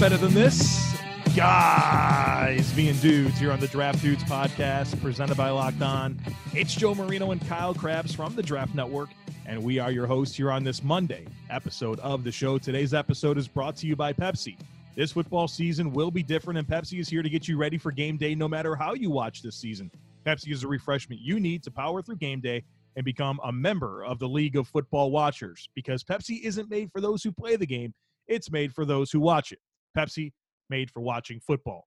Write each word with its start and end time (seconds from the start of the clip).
Better 0.00 0.16
than 0.16 0.32
this? 0.32 0.98
Guys 1.36 2.72
being 2.72 2.96
dudes 3.00 3.38
here 3.38 3.52
on 3.52 3.60
the 3.60 3.68
Draft 3.68 4.00
Dudes 4.00 4.24
podcast 4.24 4.98
presented 5.02 5.36
by 5.36 5.50
Locked 5.50 5.82
On. 5.82 6.18
It's 6.54 6.74
Joe 6.74 6.94
Marino 6.94 7.32
and 7.32 7.46
Kyle 7.46 7.74
Crabbs 7.74 8.14
from 8.14 8.34
the 8.34 8.42
Draft 8.42 8.74
Network, 8.74 9.10
and 9.44 9.62
we 9.62 9.78
are 9.78 9.90
your 9.90 10.06
hosts 10.06 10.34
here 10.34 10.50
on 10.50 10.64
this 10.64 10.82
Monday 10.82 11.26
episode 11.50 12.00
of 12.00 12.24
the 12.24 12.32
show. 12.32 12.56
Today's 12.56 12.94
episode 12.94 13.36
is 13.36 13.46
brought 13.46 13.76
to 13.76 13.86
you 13.86 13.94
by 13.94 14.14
Pepsi. 14.14 14.56
This 14.96 15.12
football 15.12 15.46
season 15.46 15.92
will 15.92 16.10
be 16.10 16.22
different, 16.22 16.58
and 16.58 16.66
Pepsi 16.66 16.98
is 16.98 17.10
here 17.10 17.22
to 17.22 17.28
get 17.28 17.46
you 17.46 17.58
ready 17.58 17.76
for 17.76 17.92
game 17.92 18.16
day 18.16 18.34
no 18.34 18.48
matter 18.48 18.74
how 18.74 18.94
you 18.94 19.10
watch 19.10 19.42
this 19.42 19.56
season. 19.56 19.90
Pepsi 20.24 20.50
is 20.50 20.62
the 20.62 20.66
refreshment 20.66 21.20
you 21.20 21.38
need 21.38 21.62
to 21.64 21.70
power 21.70 22.00
through 22.00 22.16
game 22.16 22.40
day 22.40 22.64
and 22.96 23.04
become 23.04 23.38
a 23.44 23.52
member 23.52 24.02
of 24.06 24.18
the 24.18 24.28
League 24.28 24.56
of 24.56 24.66
Football 24.66 25.10
Watchers 25.10 25.68
because 25.74 26.02
Pepsi 26.02 26.40
isn't 26.40 26.70
made 26.70 26.90
for 26.90 27.02
those 27.02 27.22
who 27.22 27.30
play 27.30 27.56
the 27.56 27.66
game, 27.66 27.92
it's 28.28 28.50
made 28.50 28.72
for 28.72 28.86
those 28.86 29.10
who 29.10 29.20
watch 29.20 29.52
it. 29.52 29.58
Pepsi, 29.96 30.32
made 30.68 30.90
for 30.90 31.00
watching 31.00 31.40
football. 31.40 31.86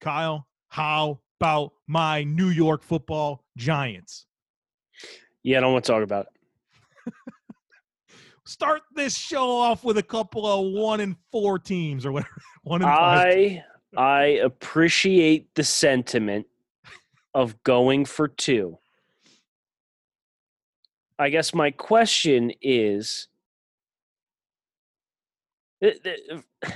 Kyle, 0.00 0.46
how 0.68 1.20
about 1.40 1.72
my 1.86 2.24
New 2.24 2.48
York 2.48 2.82
football 2.82 3.44
giants? 3.56 4.26
Yeah, 5.42 5.58
I 5.58 5.60
don't 5.60 5.72
want 5.72 5.84
to 5.84 5.92
talk 5.92 6.02
about 6.02 6.26
it. 6.26 7.12
Start 8.46 8.82
this 8.94 9.16
show 9.16 9.50
off 9.50 9.84
with 9.84 9.98
a 9.98 10.02
couple 10.02 10.46
of 10.46 10.72
one 10.72 11.00
and 11.00 11.16
four 11.32 11.58
teams 11.58 12.04
or 12.04 12.12
whatever. 12.12 12.30
One 12.64 12.80
and 12.80 12.90
I 12.90 13.62
I 13.94 14.24
appreciate 14.42 15.54
the 15.54 15.64
sentiment 15.64 16.46
of 17.34 17.62
going 17.62 18.06
for 18.06 18.26
two. 18.26 18.78
I 21.18 21.28
guess 21.28 21.52
my 21.52 21.70
question 21.70 22.52
is 22.62 23.28
eh, 25.82 25.92
eh, 26.04 26.70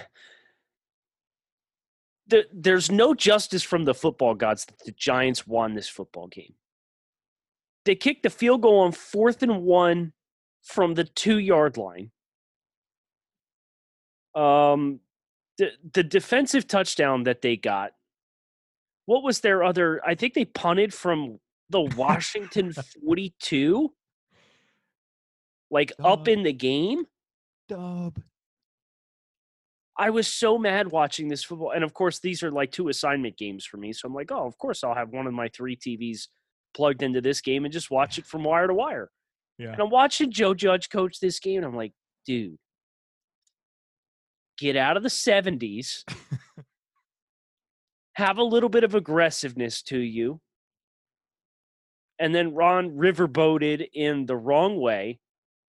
the, 2.28 2.44
there's 2.52 2.90
no 2.90 3.14
justice 3.14 3.62
from 3.62 3.84
the 3.84 3.94
football 3.94 4.34
gods 4.34 4.66
that 4.66 4.84
the 4.84 4.92
Giants 4.92 5.46
won 5.46 5.74
this 5.74 5.88
football 5.88 6.28
game. 6.28 6.54
They 7.84 7.94
kicked 7.94 8.22
the 8.22 8.30
field 8.30 8.62
goal 8.62 8.80
on 8.80 8.92
fourth 8.92 9.42
and 9.42 9.62
one 9.62 10.12
from 10.62 10.94
the 10.94 11.04
two 11.04 11.38
yard 11.38 11.76
line. 11.76 12.10
Um, 14.34 15.00
the 15.56 15.70
the 15.94 16.02
defensive 16.02 16.68
touchdown 16.68 17.24
that 17.24 17.42
they 17.42 17.56
got. 17.56 17.92
What 19.06 19.22
was 19.22 19.40
their 19.40 19.64
other? 19.64 20.00
I 20.06 20.14
think 20.14 20.34
they 20.34 20.44
punted 20.44 20.92
from 20.92 21.40
the 21.70 21.80
Washington 21.96 22.74
forty 23.02 23.34
two, 23.40 23.94
like 25.70 25.92
Dub. 25.96 26.06
up 26.06 26.28
in 26.28 26.42
the 26.42 26.52
game. 26.52 27.06
Dub. 27.68 28.20
I 29.98 30.10
was 30.10 30.28
so 30.28 30.58
mad 30.58 30.92
watching 30.92 31.28
this 31.28 31.42
football. 31.42 31.72
And 31.72 31.82
of 31.82 31.92
course, 31.92 32.20
these 32.20 32.44
are 32.44 32.52
like 32.52 32.70
two 32.70 32.88
assignment 32.88 33.36
games 33.36 33.66
for 33.66 33.78
me. 33.78 33.92
So 33.92 34.06
I'm 34.06 34.14
like, 34.14 34.30
oh, 34.30 34.46
of 34.46 34.56
course, 34.56 34.84
I'll 34.84 34.94
have 34.94 35.10
one 35.10 35.26
of 35.26 35.34
my 35.34 35.48
three 35.48 35.76
TVs 35.76 36.28
plugged 36.72 37.02
into 37.02 37.20
this 37.20 37.40
game 37.40 37.64
and 37.64 37.72
just 37.72 37.90
watch 37.90 38.18
it 38.18 38.26
from 38.26 38.44
wire 38.44 38.68
to 38.68 38.74
wire. 38.74 39.10
Yeah. 39.58 39.72
And 39.72 39.80
I'm 39.80 39.90
watching 39.90 40.30
Joe 40.30 40.54
Judge 40.54 40.88
coach 40.88 41.18
this 41.18 41.40
game, 41.40 41.56
and 41.58 41.66
I'm 41.66 41.74
like, 41.74 41.92
dude, 42.24 42.58
get 44.56 44.76
out 44.76 44.96
of 44.96 45.02
the 45.02 45.08
70s, 45.08 46.04
have 48.12 48.38
a 48.38 48.44
little 48.44 48.68
bit 48.68 48.84
of 48.84 48.94
aggressiveness 48.94 49.82
to 49.82 49.98
you. 49.98 50.40
And 52.20 52.32
then 52.32 52.54
Ron 52.54 52.90
riverboated 52.90 53.88
in 53.92 54.26
the 54.26 54.36
wrong 54.36 54.80
way. 54.80 55.18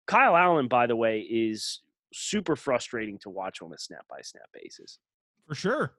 Kyle 0.06 0.36
Allen, 0.36 0.68
by 0.68 0.86
the 0.86 0.96
way, 0.96 1.20
is 1.20 1.80
super 2.12 2.56
frustrating 2.56 3.18
to 3.18 3.30
watch 3.30 3.60
on 3.62 3.72
a 3.72 3.78
snap 3.78 4.06
by 4.08 4.20
snap 4.22 4.48
basis. 4.52 4.98
For 5.46 5.54
sure. 5.54 5.92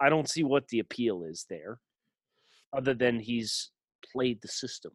I 0.00 0.08
don't 0.08 0.28
see 0.28 0.42
what 0.42 0.68
the 0.68 0.80
appeal 0.80 1.24
is 1.24 1.46
there 1.48 1.78
other 2.76 2.94
than 2.94 3.20
he's 3.20 3.70
played 4.12 4.42
the 4.42 4.48
system. 4.48 4.92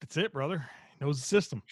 That's 0.00 0.16
it, 0.16 0.32
brother. 0.32 0.66
He 0.98 1.04
knows 1.04 1.20
the 1.20 1.26
system. 1.26 1.62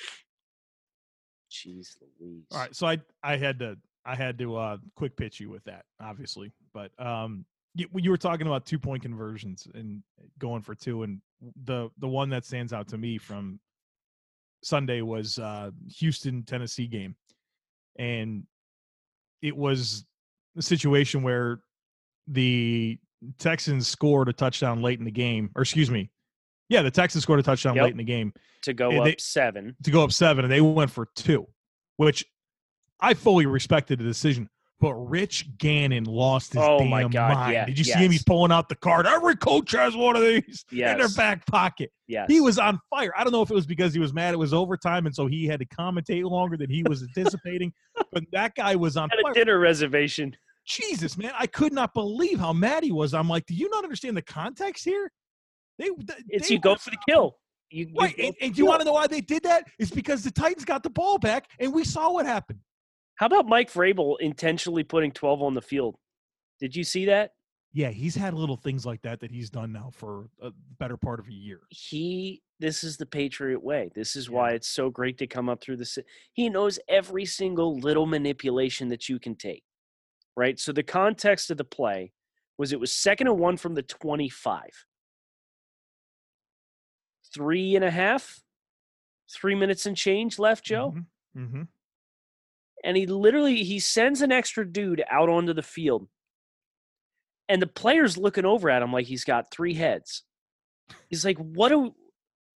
Jeez 1.50 1.96
Louise. 2.20 2.44
All 2.52 2.58
right, 2.58 2.76
so 2.76 2.86
I 2.86 2.98
I 3.22 3.36
had 3.36 3.58
to 3.60 3.76
I 4.04 4.14
had 4.14 4.38
to 4.38 4.56
uh 4.56 4.76
quick 4.94 5.16
pitch 5.16 5.40
you 5.40 5.48
with 5.48 5.64
that, 5.64 5.84
obviously. 6.00 6.52
But 6.74 6.90
um 6.98 7.46
you, 7.74 7.86
you 7.96 8.10
were 8.10 8.18
talking 8.18 8.46
about 8.46 8.66
two 8.66 8.78
point 8.78 9.02
conversions 9.02 9.66
and 9.74 10.02
going 10.38 10.62
for 10.62 10.74
two 10.74 11.04
and 11.04 11.20
the 11.64 11.88
the 11.98 12.08
one 12.08 12.28
that 12.30 12.44
stands 12.44 12.72
out 12.72 12.88
to 12.88 12.98
me 12.98 13.16
from 13.16 13.58
Sunday 14.62 15.02
was 15.02 15.38
uh, 15.38 15.70
Houston 15.98 16.42
Tennessee 16.42 16.86
game, 16.86 17.14
and 17.98 18.44
it 19.42 19.56
was 19.56 20.04
a 20.56 20.62
situation 20.62 21.22
where 21.22 21.60
the 22.26 22.98
Texans 23.38 23.88
scored 23.88 24.28
a 24.28 24.32
touchdown 24.32 24.82
late 24.82 24.98
in 24.98 25.04
the 25.04 25.10
game, 25.10 25.50
or 25.54 25.62
excuse 25.62 25.90
me, 25.90 26.10
yeah, 26.68 26.82
the 26.82 26.90
Texans 26.90 27.22
scored 27.22 27.40
a 27.40 27.42
touchdown 27.42 27.74
yep. 27.74 27.84
late 27.84 27.92
in 27.92 27.98
the 27.98 28.04
game 28.04 28.32
to 28.62 28.74
go 28.74 28.90
up 28.98 29.04
they, 29.04 29.16
seven. 29.18 29.76
To 29.84 29.90
go 29.90 30.04
up 30.04 30.12
seven, 30.12 30.44
and 30.44 30.52
they 30.52 30.60
went 30.60 30.90
for 30.90 31.08
two, 31.14 31.46
which 31.96 32.24
I 33.00 33.14
fully 33.14 33.46
respected 33.46 33.98
the 33.98 34.04
decision. 34.04 34.48
But 34.80 34.94
Rich 34.94 35.58
Gannon 35.58 36.04
lost 36.04 36.52
his 36.52 36.62
oh 36.62 36.78
damn 36.78 36.88
my 36.88 37.02
God, 37.02 37.34
mind. 37.34 37.52
Yeah, 37.52 37.64
Did 37.64 37.78
you 37.78 37.84
yes. 37.84 37.98
see 37.98 38.04
him? 38.04 38.12
He's 38.12 38.22
pulling 38.22 38.52
out 38.52 38.68
the 38.68 38.76
card. 38.76 39.06
Every 39.06 39.34
coach 39.34 39.72
has 39.72 39.96
one 39.96 40.14
of 40.14 40.22
these 40.22 40.64
yes. 40.70 40.92
in 40.92 40.98
their 40.98 41.08
back 41.08 41.44
pocket. 41.46 41.90
Yes. 42.06 42.26
He 42.28 42.40
was 42.40 42.58
on 42.58 42.78
fire. 42.88 43.12
I 43.16 43.24
don't 43.24 43.32
know 43.32 43.42
if 43.42 43.50
it 43.50 43.54
was 43.54 43.66
because 43.66 43.92
he 43.92 43.98
was 43.98 44.12
mad 44.12 44.34
it 44.34 44.38
was 44.38 44.54
overtime 44.54 45.06
and 45.06 45.14
so 45.14 45.26
he 45.26 45.46
had 45.46 45.58
to 45.60 45.66
commentate 45.66 46.22
longer 46.24 46.56
than 46.56 46.70
he 46.70 46.84
was 46.84 47.02
anticipating. 47.02 47.72
but 48.12 48.22
that 48.30 48.54
guy 48.54 48.76
was 48.76 48.96
on 48.96 49.10
Had 49.10 49.18
fire. 49.20 49.32
a 49.32 49.34
dinner 49.34 49.58
reservation. 49.58 50.36
Jesus, 50.64 51.18
man. 51.18 51.32
I 51.36 51.46
could 51.48 51.72
not 51.72 51.92
believe 51.92 52.38
how 52.38 52.52
mad 52.52 52.84
he 52.84 52.92
was. 52.92 53.14
I'm 53.14 53.28
like, 53.28 53.46
do 53.46 53.54
you 53.54 53.68
not 53.70 53.82
understand 53.82 54.16
the 54.16 54.22
context 54.22 54.84
here? 54.84 55.10
They, 55.78 55.88
they 55.88 56.14
It's 56.28 56.50
you 56.50 56.60
go 56.60 56.76
for 56.76 56.90
the 56.90 56.98
kill. 57.08 57.36
You, 57.70 57.88
right. 57.98 58.14
and, 58.18 58.34
and 58.40 58.54
do 58.54 58.58
you 58.58 58.66
want 58.66 58.80
to 58.80 58.84
know 58.84 58.92
why 58.92 59.06
they 59.08 59.20
did 59.20 59.42
that? 59.42 59.64
It's 59.78 59.90
because 59.90 60.22
the 60.22 60.30
Titans 60.30 60.64
got 60.64 60.82
the 60.82 60.90
ball 60.90 61.18
back 61.18 61.50
and 61.58 61.72
we 61.72 61.84
saw 61.84 62.12
what 62.12 62.26
happened. 62.26 62.60
How 63.18 63.26
about 63.26 63.48
Mike 63.48 63.72
Vrabel 63.72 64.16
intentionally 64.20 64.84
putting 64.84 65.10
12 65.10 65.42
on 65.42 65.54
the 65.54 65.60
field? 65.60 65.96
Did 66.60 66.76
you 66.76 66.84
see 66.84 67.06
that? 67.06 67.32
Yeah, 67.72 67.90
he's 67.90 68.14
had 68.14 68.32
little 68.32 68.56
things 68.56 68.86
like 68.86 69.02
that 69.02 69.20
that 69.20 69.30
he's 69.32 69.50
done 69.50 69.72
now 69.72 69.90
for 69.92 70.30
a 70.40 70.50
better 70.78 70.96
part 70.96 71.18
of 71.18 71.26
a 71.26 71.32
year. 71.32 71.60
He 71.68 72.42
this 72.60 72.82
is 72.82 72.96
the 72.96 73.06
Patriot 73.06 73.62
way. 73.62 73.90
This 73.94 74.16
is 74.16 74.30
why 74.30 74.52
it's 74.52 74.68
so 74.68 74.88
great 74.88 75.18
to 75.18 75.26
come 75.26 75.48
up 75.48 75.60
through 75.60 75.76
the 75.76 76.04
he 76.32 76.48
knows 76.48 76.78
every 76.88 77.24
single 77.24 77.78
little 77.78 78.06
manipulation 78.06 78.88
that 78.88 79.08
you 79.08 79.18
can 79.18 79.34
take. 79.34 79.64
Right? 80.36 80.58
So 80.58 80.72
the 80.72 80.84
context 80.84 81.50
of 81.50 81.56
the 81.56 81.64
play 81.64 82.12
was 82.56 82.72
it 82.72 82.80
was 82.80 82.92
second 82.92 83.26
and 83.26 83.38
one 83.38 83.56
from 83.56 83.74
the 83.74 83.82
25. 83.82 84.62
Three 87.34 87.76
and 87.76 87.84
a 87.84 87.90
half, 87.90 88.40
three 89.30 89.56
minutes 89.56 89.86
and 89.86 89.96
change 89.96 90.38
left, 90.38 90.64
Joe. 90.64 90.92
Mm-hmm. 90.92 91.44
Mm-hmm 91.44 91.62
and 92.84 92.96
he 92.96 93.06
literally 93.06 93.62
he 93.64 93.78
sends 93.78 94.22
an 94.22 94.32
extra 94.32 94.66
dude 94.66 95.02
out 95.10 95.28
onto 95.28 95.52
the 95.52 95.62
field. 95.62 96.08
And 97.48 97.62
the 97.62 97.66
player's 97.66 98.18
looking 98.18 98.44
over 98.44 98.68
at 98.68 98.82
him 98.82 98.92
like 98.92 99.06
he's 99.06 99.24
got 99.24 99.50
three 99.50 99.74
heads. 99.74 100.22
He's 101.08 101.24
like 101.24 101.38
what 101.38 101.68
do 101.70 101.94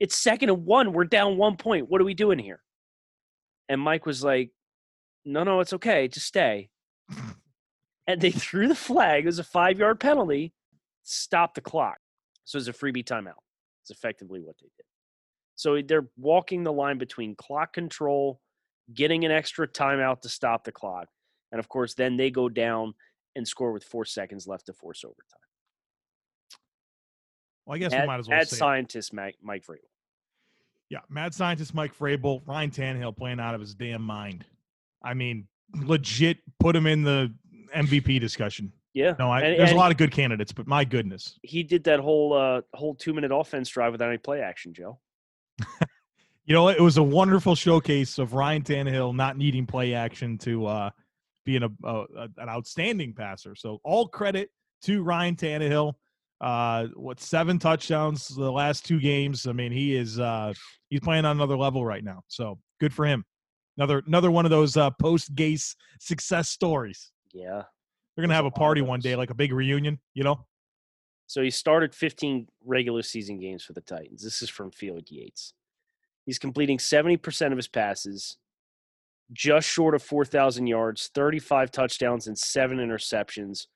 it's 0.01 0.17
second 0.17 0.51
and 0.51 0.65
one 0.65 0.93
we're 0.93 1.05
down 1.05 1.37
one 1.37 1.57
point 1.57 1.89
what 1.89 2.01
are 2.01 2.05
we 2.05 2.15
doing 2.15 2.39
here? 2.39 2.63
And 3.69 3.81
mike 3.81 4.07
was 4.07 4.23
like 4.23 4.51
no 5.25 5.45
no 5.45 5.61
it's 5.61 5.73
okay 5.75 6.09
just 6.09 6.27
stay. 6.27 6.71
And 8.09 8.21
they 8.21 8.33
threw 8.33 8.67
the 8.67 8.75
flag 8.75 9.23
it 9.23 9.27
was 9.27 9.39
a 9.39 9.45
five 9.45 9.79
yard 9.79 10.01
penalty 10.01 10.53
stop 11.05 11.55
the 11.55 11.61
clock. 11.61 11.99
So 12.45 12.59
it's 12.59 12.67
a 12.67 12.73
freebie 12.73 13.05
timeout 13.05 13.39
it's 13.83 13.91
effectively 13.91 14.41
what 14.41 14.57
they 14.61 14.69
did. 14.77 14.87
So 15.55 15.81
they're 15.83 16.09
walking 16.17 16.65
the 16.65 16.73
line 16.73 16.99
between 16.99 17.37
clock 17.37 17.73
control 17.73 18.41
getting 18.93 19.25
an 19.25 19.31
extra 19.31 19.67
timeout 19.69 20.21
to 20.23 20.29
stop 20.29 20.65
the 20.65 20.73
clock. 20.73 21.09
And 21.51 21.59
of 21.59 21.69
course, 21.69 21.95
then 21.95 22.17
they 22.17 22.31
go 22.31 22.49
down 22.49 22.95
and 23.37 23.47
score 23.47 23.73
with 23.73 23.85
four 23.85 24.05
seconds 24.05 24.47
left 24.47 24.67
to 24.67 24.73
force 24.73 25.05
overtime. 25.05 25.39
Well, 27.67 27.77
I 27.77 27.79
guess 27.79 27.93
we 27.93 28.07
might 28.07 28.19
as 28.19 28.29
well 28.29 28.41
add 28.41 28.49
scientist 28.49 29.13
Mike, 29.13 29.37
Mike 29.43 29.65
Vrabel. 29.65 29.79
Yeah, 30.91 30.99
mad 31.09 31.33
scientist 31.33 31.75
Mike 31.75 31.97
Vrabel, 31.97 32.47
Ryan 32.47 32.71
Tannehill 32.71 33.17
playing 33.17 33.41
out 33.41 33.55
of 33.55 33.61
his 33.61 33.75
damn 33.75 34.03
mind. 34.03 34.45
I 35.03 35.15
mean, 35.15 35.47
legit 35.75 36.39
put 36.59 36.77
him 36.77 36.87
in 36.87 37.03
the 37.03 37.33
MVP 37.75 38.21
discussion. 38.21 38.73
Yeah, 38.95 39.15
no, 39.19 39.31
I, 39.31 39.41
and, 39.41 39.59
there's 39.59 39.71
and 39.71 39.79
a 39.79 39.81
lot 39.81 39.91
of 39.91 39.97
good 39.97 40.11
candidates, 40.11 40.53
but 40.53 40.67
my 40.67 40.85
goodness, 40.85 41.39
he 41.43 41.63
did 41.63 41.85
that 41.85 41.99
whole 41.99 42.35
uh, 42.35 42.61
whole 42.75 42.95
two 42.95 43.15
minute 43.15 43.33
offense 43.33 43.71
drive 43.71 43.93
without 43.93 44.09
any 44.09 44.19
play 44.19 44.43
action, 44.43 44.75
Joe. 44.75 44.99
you 46.45 46.55
know, 46.55 46.69
it 46.69 46.81
was 46.81 46.97
a 46.97 47.03
wonderful 47.03 47.55
showcase 47.55 48.19
of 48.19 48.35
Ryan 48.35 48.63
Tannehill 48.63 49.15
not 49.15 49.37
needing 49.37 49.67
play 49.67 49.95
action 49.95 50.39
to 50.39 50.67
uh, 50.67 50.91
being 51.45 51.63
a, 51.63 51.71
a, 51.85 52.05
an 52.39 52.49
outstanding 52.49 53.15
passer. 53.15 53.55
So 53.55 53.81
all 53.85 54.09
credit 54.09 54.51
to 54.83 55.03
Ryan 55.03 55.37
Tannehill. 55.37 55.95
Uh, 56.41 56.89
what 56.95 57.21
seven 57.21 57.59
touchdowns 57.59 58.27
the 58.27 58.51
last 58.51 58.85
two 58.85 58.99
games? 58.99 59.47
I 59.47 59.53
mean, 59.53 59.71
he 59.71 59.95
is 59.95 60.19
uh, 60.19 60.53
he's 60.91 61.01
playing 61.01 61.25
on 61.25 61.37
another 61.37 61.57
level 61.57 61.85
right 61.85 62.03
now. 62.03 62.23
So 62.27 62.59
good 62.81 62.93
for 62.93 63.07
him. 63.07 63.25
Another 63.77 64.03
another 64.07 64.31
one 64.31 64.45
of 64.45 64.51
those 64.51 64.77
uh, 64.77 64.91
post 64.91 65.35
Gase 65.37 65.77
success 66.01 66.49
stories. 66.49 67.13
Yeah. 67.33 67.63
They're 68.17 68.25
gonna 68.25 68.35
have 68.35 68.45
a 68.45 68.49
a 68.49 68.51
lot 68.51 68.55
of 68.55 68.59
party 68.59 68.83
one 68.83 69.01
day, 69.01 69.15
like 69.15 69.31
a 69.31 69.35
big 69.35 69.53
reunion. 69.53 70.01
You 70.15 70.25
know, 70.25 70.45
So 71.29 71.43
he 71.43 71.51
started 71.51 71.95
15 71.95 72.49
regular 72.65 73.03
season 73.03 73.39
games 73.39 73.63
for 73.65 73.73
the 73.73 73.81
Titans. 73.81 74.23
This 74.23 74.43
is 74.43 74.51
from 74.51 74.73
Field 74.73 75.05
Yates. 75.09 75.55
He's 76.27 76.39
completing 76.39 76.79
70% 76.79 77.51
of 77.51 77.57
his 77.57 77.69
passes, 77.69 78.37
just 79.33 79.69
short 79.69 79.95
of 79.95 80.03
4,000 80.03 80.67
yards, 80.67 81.11
35 81.15 81.71
touchdowns, 81.71 82.27
and 82.27 82.39
seven 82.39 82.79
interceptions, 82.79 83.67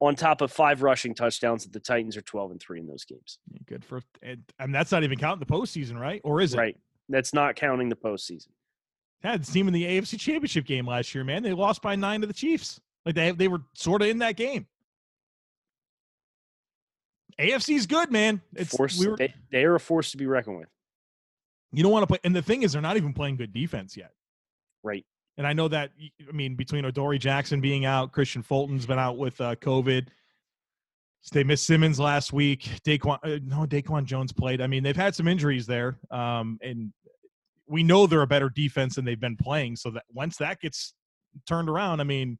on 0.00 0.14
top 0.14 0.40
of 0.40 0.52
five 0.52 0.82
rushing 0.82 1.14
touchdowns. 1.14 1.64
That 1.64 1.72
the 1.72 1.80
Titans 1.80 2.16
are 2.16 2.22
12 2.22 2.50
and 2.52 2.60
three 2.60 2.80
in 2.80 2.86
those 2.86 3.04
games. 3.04 3.38
good 3.66 3.84
for. 3.84 4.02
And, 4.22 4.42
and 4.58 4.74
that's 4.74 4.92
not 4.92 5.02
even 5.04 5.18
counting 5.18 5.40
the 5.40 5.52
postseason, 5.52 5.98
right? 5.98 6.20
Or 6.24 6.40
is 6.40 6.54
it? 6.54 6.58
Right. 6.58 6.76
That's 7.08 7.32
not 7.32 7.56
counting 7.56 7.88
the 7.88 7.96
postseason. 7.96 8.48
Had 9.22 9.42
the 9.42 9.50
team 9.50 9.68
in 9.68 9.74
the 9.74 9.84
AFC 9.84 10.18
Championship 10.18 10.66
game 10.66 10.86
last 10.86 11.14
year, 11.14 11.24
man. 11.24 11.42
They 11.42 11.52
lost 11.52 11.80
by 11.80 11.96
nine 11.96 12.20
to 12.20 12.26
the 12.26 12.34
Chiefs. 12.34 12.80
Like 13.06 13.14
they 13.14 13.32
they 13.32 13.48
were 13.48 13.62
sort 13.74 14.02
of 14.02 14.08
in 14.08 14.18
that 14.18 14.36
game. 14.36 14.66
AFC's 17.38 17.86
good, 17.86 18.12
man. 18.12 18.40
It's 18.54 18.76
Force, 18.76 18.98
we 18.98 19.08
were, 19.08 19.16
they, 19.16 19.34
they 19.50 19.64
are 19.64 19.74
a 19.74 19.80
force 19.80 20.12
to 20.12 20.16
be 20.16 20.26
reckoned 20.26 20.58
with. 20.58 20.68
You 21.76 21.82
don't 21.82 21.92
want 21.92 22.02
to 22.02 22.06
play. 22.06 22.18
And 22.24 22.34
the 22.34 22.42
thing 22.42 22.62
is, 22.62 22.72
they're 22.72 22.82
not 22.82 22.96
even 22.96 23.12
playing 23.12 23.36
good 23.36 23.52
defense 23.52 23.96
yet. 23.96 24.12
Right. 24.82 25.04
And 25.36 25.46
I 25.46 25.52
know 25.52 25.68
that. 25.68 25.90
I 26.28 26.32
mean, 26.32 26.54
between 26.54 26.84
Adoree' 26.84 27.18
Jackson 27.18 27.60
being 27.60 27.84
out, 27.84 28.12
Kristian 28.12 28.44
Fulton's 28.44 28.86
been 28.86 28.98
out 28.98 29.18
with 29.18 29.40
uh, 29.40 29.56
COVID. 29.56 30.08
They 31.32 31.42
missed 31.42 31.66
Simmons 31.66 31.98
last 31.98 32.32
week. 32.34 32.68
DaQuan, 32.86 33.18
uh, 33.24 33.38
no, 33.42 33.64
DaQuan 33.66 34.04
Jones 34.04 34.30
played. 34.32 34.60
I 34.60 34.66
mean, 34.66 34.82
they've 34.82 34.94
had 34.94 35.14
some 35.14 35.26
injuries 35.26 35.66
there, 35.66 35.98
um, 36.10 36.58
and 36.62 36.92
we 37.66 37.82
know 37.82 38.06
they're 38.06 38.20
a 38.22 38.26
better 38.26 38.50
defense 38.50 38.96
than 38.96 39.06
they've 39.06 39.18
been 39.18 39.36
playing. 39.36 39.76
So 39.76 39.90
that 39.92 40.04
once 40.12 40.36
that 40.36 40.60
gets 40.60 40.92
turned 41.48 41.70
around, 41.70 42.00
I 42.00 42.04
mean, 42.04 42.38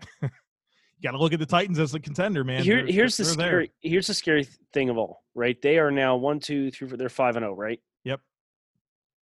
you 0.22 0.28
got 1.02 1.12
to 1.12 1.18
look 1.18 1.34
at 1.34 1.38
the 1.38 1.46
Titans 1.46 1.78
as 1.78 1.94
a 1.94 2.00
contender, 2.00 2.44
man. 2.44 2.62
Here, 2.64 2.76
They're- 2.82 2.92
here's 2.92 3.16
the 3.18 3.24
they're 3.24 3.34
there. 3.34 3.48
scary. 3.48 3.72
Here's 3.82 4.06
the 4.06 4.14
scary 4.14 4.48
thing 4.72 4.88
of 4.88 4.96
all. 4.96 5.22
Right, 5.34 5.60
they 5.60 5.78
are 5.78 5.90
now 5.90 6.16
one, 6.16 6.40
two, 6.40 6.70
three, 6.70 6.88
four. 6.88 6.96
They're 6.96 7.08
five 7.10 7.36
and 7.36 7.44
zero. 7.44 7.54
Right. 7.54 7.80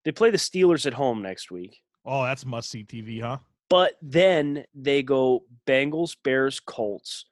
They 0.04 0.12
play 0.12 0.30
the 0.30 0.36
Steelers 0.38 0.86
at 0.86 0.94
home 0.94 1.22
next 1.22 1.50
week. 1.50 1.78
Oh, 2.04 2.22
that's 2.24 2.46
must 2.46 2.70
see 2.70 2.84
TV, 2.84 3.20
huh? 3.20 3.38
But 3.68 3.94
then 4.02 4.64
they 4.74 5.02
go 5.02 5.44
Bengals, 5.66 6.16
Bears, 6.24 6.58
Colts, 6.60 7.26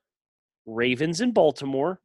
Ravens 0.66 1.20
in 1.20 1.32
Baltimore, 1.32 2.00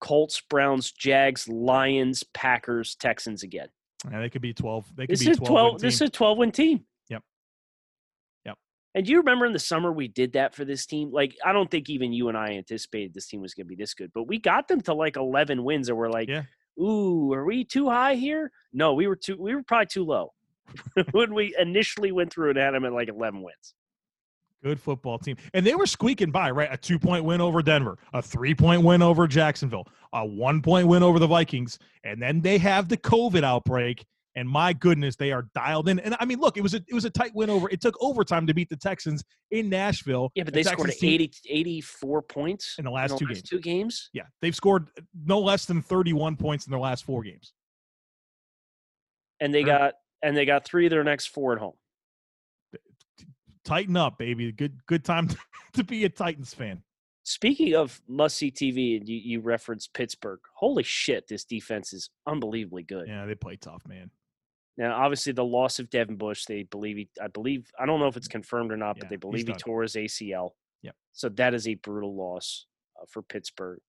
Colts, 0.00 0.40
Browns, 0.48 0.92
Jags, 0.92 1.46
Lions, 1.48 2.22
Packers, 2.32 2.94
Texans 2.94 3.42
again. 3.42 3.68
Yeah, 4.10 4.20
they 4.20 4.30
could 4.30 4.40
be 4.42 4.54
twelve. 4.54 4.86
They 4.96 5.06
could 5.06 5.14
This 5.14 5.24
be 5.24 5.30
is 5.32 5.36
twelve. 5.36 5.48
twelve. 5.50 5.80
This 5.80 5.94
is 5.96 6.00
a 6.02 6.08
twelve 6.08 6.38
win 6.38 6.52
team. 6.52 6.84
Yep. 7.10 7.22
Yep. 8.46 8.56
And 8.94 9.04
do 9.04 9.12
you 9.12 9.18
remember 9.18 9.44
in 9.44 9.52
the 9.52 9.58
summer 9.58 9.92
we 9.92 10.08
did 10.08 10.32
that 10.34 10.54
for 10.54 10.64
this 10.64 10.86
team? 10.86 11.10
Like 11.12 11.36
I 11.44 11.52
don't 11.52 11.70
think 11.70 11.90
even 11.90 12.12
you 12.14 12.28
and 12.28 12.38
I 12.38 12.52
anticipated 12.52 13.12
this 13.12 13.26
team 13.26 13.42
was 13.42 13.52
going 13.52 13.66
to 13.66 13.68
be 13.68 13.74
this 13.76 13.92
good, 13.92 14.10
but 14.14 14.22
we 14.28 14.38
got 14.38 14.68
them 14.68 14.80
to 14.82 14.94
like 14.94 15.16
eleven 15.16 15.64
wins, 15.64 15.90
and 15.90 15.98
we're 15.98 16.08
like, 16.08 16.28
Yeah. 16.28 16.44
"Ooh, 16.78 17.32
are 17.32 17.44
we 17.44 17.64
too 17.64 17.88
high 17.88 18.14
here?" 18.14 18.52
No, 18.72 18.94
we 18.94 19.06
were 19.06 19.16
too. 19.16 19.36
We 19.38 19.54
were 19.54 19.62
probably 19.62 19.86
too 19.86 20.04
low 20.04 20.32
when 21.12 21.34
we 21.34 21.54
initially 21.58 22.12
went 22.12 22.32
through 22.32 22.50
and 22.50 22.58
had 22.58 22.74
them 22.74 22.84
at 22.84 22.92
like 22.92 23.08
eleven 23.08 23.42
wins. 23.42 23.74
Good 24.62 24.78
football 24.78 25.18
team. 25.18 25.36
And 25.54 25.66
they 25.66 25.74
were 25.74 25.86
squeaking 25.86 26.32
by, 26.32 26.50
right? 26.50 26.68
A 26.70 26.76
two 26.76 26.98
point 26.98 27.24
win 27.24 27.40
over 27.40 27.62
Denver, 27.62 27.98
a 28.12 28.20
three 28.20 28.54
point 28.54 28.82
win 28.82 29.00
over 29.00 29.26
Jacksonville, 29.26 29.86
a 30.12 30.24
one 30.24 30.60
point 30.60 30.86
win 30.86 31.02
over 31.02 31.18
the 31.18 31.26
Vikings. 31.26 31.78
And 32.04 32.20
then 32.20 32.42
they 32.42 32.58
have 32.58 32.88
the 32.88 32.98
COVID 32.98 33.42
outbreak. 33.42 34.04
And 34.40 34.48
my 34.48 34.72
goodness, 34.72 35.16
they 35.16 35.32
are 35.32 35.48
dialed 35.54 35.86
in. 35.90 35.98
And 36.00 36.16
I 36.18 36.24
mean, 36.24 36.40
look, 36.40 36.56
it 36.56 36.62
was 36.62 36.72
a 36.72 36.78
it 36.88 36.94
was 36.94 37.04
a 37.04 37.10
tight 37.10 37.32
win 37.34 37.50
over. 37.50 37.68
It 37.68 37.82
took 37.82 37.94
overtime 38.00 38.46
to 38.46 38.54
beat 38.54 38.70
the 38.70 38.76
Texans 38.76 39.22
in 39.50 39.68
Nashville. 39.68 40.30
Yeah, 40.34 40.44
but 40.44 40.54
The 40.54 40.60
they 40.60 40.62
scored 40.62 40.88
Texans 40.88 41.00
team- 41.00 41.20
80, 41.20 41.32
84 41.50 42.22
points 42.22 42.74
In 42.78 42.86
the 42.86 42.90
last 42.90 43.18
two 43.18 43.26
games. 43.26 43.42
Two 43.42 43.60
games. 43.60 44.08
Yeah, 44.14 44.22
they've 44.40 44.56
scored 44.56 44.88
no 45.26 45.38
less 45.40 45.66
than 45.66 45.82
31 45.82 46.36
points 46.36 46.66
in 46.66 46.70
their 46.70 46.80
last 46.80 47.04
four 47.04 47.22
games. 47.22 47.52
and 49.40 49.52
they 49.54 49.62
got 49.62 49.92
and 50.22 50.34
they 50.34 50.46
got 50.46 50.64
three 50.64 50.86
of 50.86 50.90
their 50.90 51.04
next 51.04 51.26
four 51.26 51.52
at 51.52 51.58
home. 51.58 51.74
Tighten 53.62 53.96
up, 53.98 54.16
baby. 54.16 54.50
Good 54.52 54.78
good 54.86 55.04
time 55.04 55.28
to 55.74 55.84
be 55.84 56.06
a 56.06 56.08
Titans 56.08 56.54
fan. 56.54 56.82
Speaking 57.24 57.74
of 57.74 58.00
must 58.08 58.38
see 58.38 58.50
TV, 58.50 58.96
and 58.96 59.06
you, 59.06 59.16
you 59.22 59.40
referenced 59.40 59.92
Pittsburgh. 59.92 60.40
Holy 60.56 60.82
shit, 60.82 61.28
this 61.28 61.44
defense 61.44 61.92
is 61.92 62.08
unbelievably 62.26 62.84
good. 62.84 63.06
Yeah, 63.06 63.26
they 63.26 63.34
play 63.34 63.56
tough, 63.56 63.82
man. 63.86 64.10
Now, 64.76 64.96
obviously, 65.02 65.32
the 65.32 65.44
loss 65.44 65.78
of 65.78 65.90
Devin 65.90 66.16
Bush, 66.16 66.46
they 66.46 66.62
believe 66.62 66.96
he, 66.96 67.08
I 67.20 67.26
believe, 67.28 67.70
I 67.78 67.86
don't 67.86 68.00
know 68.00 68.06
if 68.06 68.16
it's 68.16 68.28
confirmed 68.28 68.72
or 68.72 68.76
not, 68.76 68.96
Yeah, 68.96 69.00
but 69.00 69.10
they 69.10 69.16
believe 69.16 69.46
he 69.46 69.52
tore 69.54 69.82
his 69.82 69.94
ACL. 69.94 70.50
Yep. 70.82 70.94
So 71.12 71.28
that 71.30 71.52
is 71.54 71.68
a 71.68 71.74
brutal 71.74 72.14
loss 72.16 72.66
uh, 73.00 73.04
for 73.08 73.20
Pittsburgh. 73.22 73.80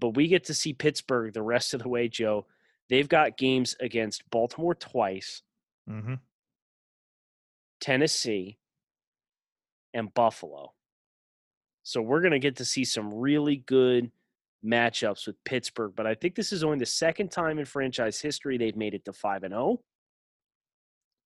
But 0.00 0.16
we 0.16 0.28
get 0.28 0.44
to 0.44 0.54
see 0.54 0.72
Pittsburgh 0.72 1.34
the 1.34 1.42
rest 1.42 1.74
of 1.74 1.82
the 1.82 1.88
way, 1.88 2.08
Joe. 2.08 2.46
They've 2.88 3.08
got 3.08 3.36
games 3.36 3.76
against 3.80 4.28
Baltimore 4.30 4.74
twice, 4.74 5.42
Mm-hmm. 5.90 6.14
Tennessee, 7.80 8.58
and 9.92 10.12
Buffalo. 10.14 10.72
So 11.82 12.00
we're 12.00 12.20
going 12.20 12.32
to 12.32 12.38
get 12.38 12.56
to 12.56 12.64
see 12.64 12.84
some 12.84 13.12
really 13.12 13.56
good 13.56 14.10
matchups 14.64 15.26
with 15.26 15.42
Pittsburgh, 15.44 15.92
but 15.96 16.06
I 16.06 16.14
think 16.14 16.36
this 16.36 16.52
is 16.52 16.62
only 16.62 16.78
the 16.78 16.86
second 16.86 17.30
time 17.32 17.58
in 17.58 17.64
franchise 17.64 18.20
history 18.20 18.56
they've 18.56 18.76
made 18.76 18.94
it 18.94 19.04
to 19.06 19.12
5 19.12 19.42
and 19.42 19.52
0. 19.52 19.80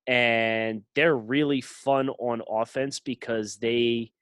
And 0.06 0.82
they're 0.94 1.17
really 1.17 1.61
fun 1.61 2.11
on 2.11 2.43
offense 2.49 3.00
because 3.00 3.56
they 3.56 4.12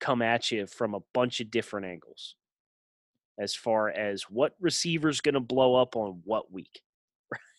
come 0.00 0.22
at 0.22 0.50
you 0.50 0.66
from 0.66 0.94
a 0.94 1.00
bunch 1.12 1.40
of 1.40 1.50
different 1.50 1.86
angles 1.86 2.36
as 3.38 3.54
far 3.54 3.88
as 3.88 4.24
what 4.24 4.54
receiver's 4.60 5.20
going 5.20 5.34
to 5.34 5.40
blow 5.40 5.74
up 5.74 5.96
on 5.96 6.20
what 6.24 6.52
week. 6.52 6.82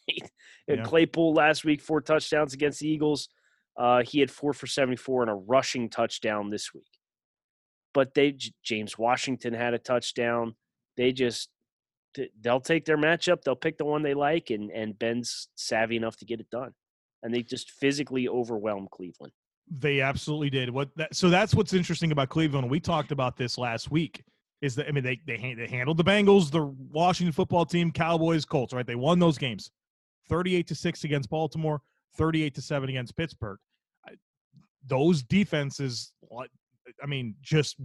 Right? 0.09 0.31
And 0.67 0.77
Yeah. 0.79 0.83
Claypool 0.83 1.33
last 1.33 1.63
week, 1.63 1.81
four 1.81 2.01
touchdowns 2.01 2.53
against 2.53 2.81
the 2.81 2.89
Eagles. 2.89 3.29
Uh, 3.77 4.03
he 4.03 4.19
had 4.19 4.29
four 4.29 4.51
for 4.51 4.67
74 4.67 5.23
and 5.23 5.31
a 5.31 5.33
rushing 5.33 5.89
touchdown 5.89 6.50
this 6.50 6.73
week. 6.73 7.00
But 7.93 8.13
they 8.13 8.38
James 8.63 8.97
Washington 8.97 9.53
had 9.53 9.73
a 9.73 9.79
touchdown. 9.79 10.55
They 10.97 11.13
just 11.13 11.47
they'll 12.41 12.59
take 12.59 12.83
their 12.83 12.97
matchup, 12.97 13.43
they'll 13.43 13.55
pick 13.55 13.77
the 13.77 13.85
one 13.85 14.03
they 14.03 14.13
like, 14.13 14.50
and 14.50 14.71
and 14.71 15.00
Ben's 15.00 15.47
savvy 15.55 15.95
enough 15.95 16.17
to 16.17 16.25
get 16.25 16.41
it 16.41 16.50
done. 16.50 16.73
And 17.23 17.33
they 17.33 17.41
just 17.41 17.71
physically 17.71 18.27
overwhelm 18.27 18.87
Cleveland. 18.91 19.33
They 19.71 20.01
absolutely 20.01 20.49
did. 20.49 20.69
What 20.69 20.89
that, 20.97 21.15
so 21.15 21.29
that's 21.29 21.55
what's 21.55 21.73
interesting 21.73 22.11
about 22.11 22.29
Cleveland. 22.29 22.69
We 22.69 22.79
talked 22.79 23.11
about 23.11 23.37
this 23.37 23.57
last 23.57 23.89
week. 23.89 24.23
Is 24.61 24.75
that 24.75 24.87
I 24.87 24.91
mean 24.91 25.03
they 25.03 25.19
they 25.25 25.55
they 25.57 25.67
handled 25.67 25.97
the 25.97 26.03
Bengals, 26.03 26.51
the 26.51 26.65
Washington 26.65 27.31
football 27.31 27.65
team, 27.65 27.91
Cowboys, 27.91 28.45
Colts. 28.45 28.73
Right, 28.73 28.85
they 28.85 28.95
won 28.95 29.19
those 29.19 29.37
games, 29.37 29.71
thirty-eight 30.29 30.67
to 30.67 30.75
six 30.75 31.03
against 31.05 31.29
Baltimore, 31.29 31.81
thirty-eight 32.17 32.55
to 32.55 32.61
seven 32.61 32.89
against 32.89 33.15
Pittsburgh. 33.15 33.57
Those 34.85 35.23
defenses, 35.23 36.11
I 37.01 37.05
mean, 37.07 37.35
just 37.41 37.77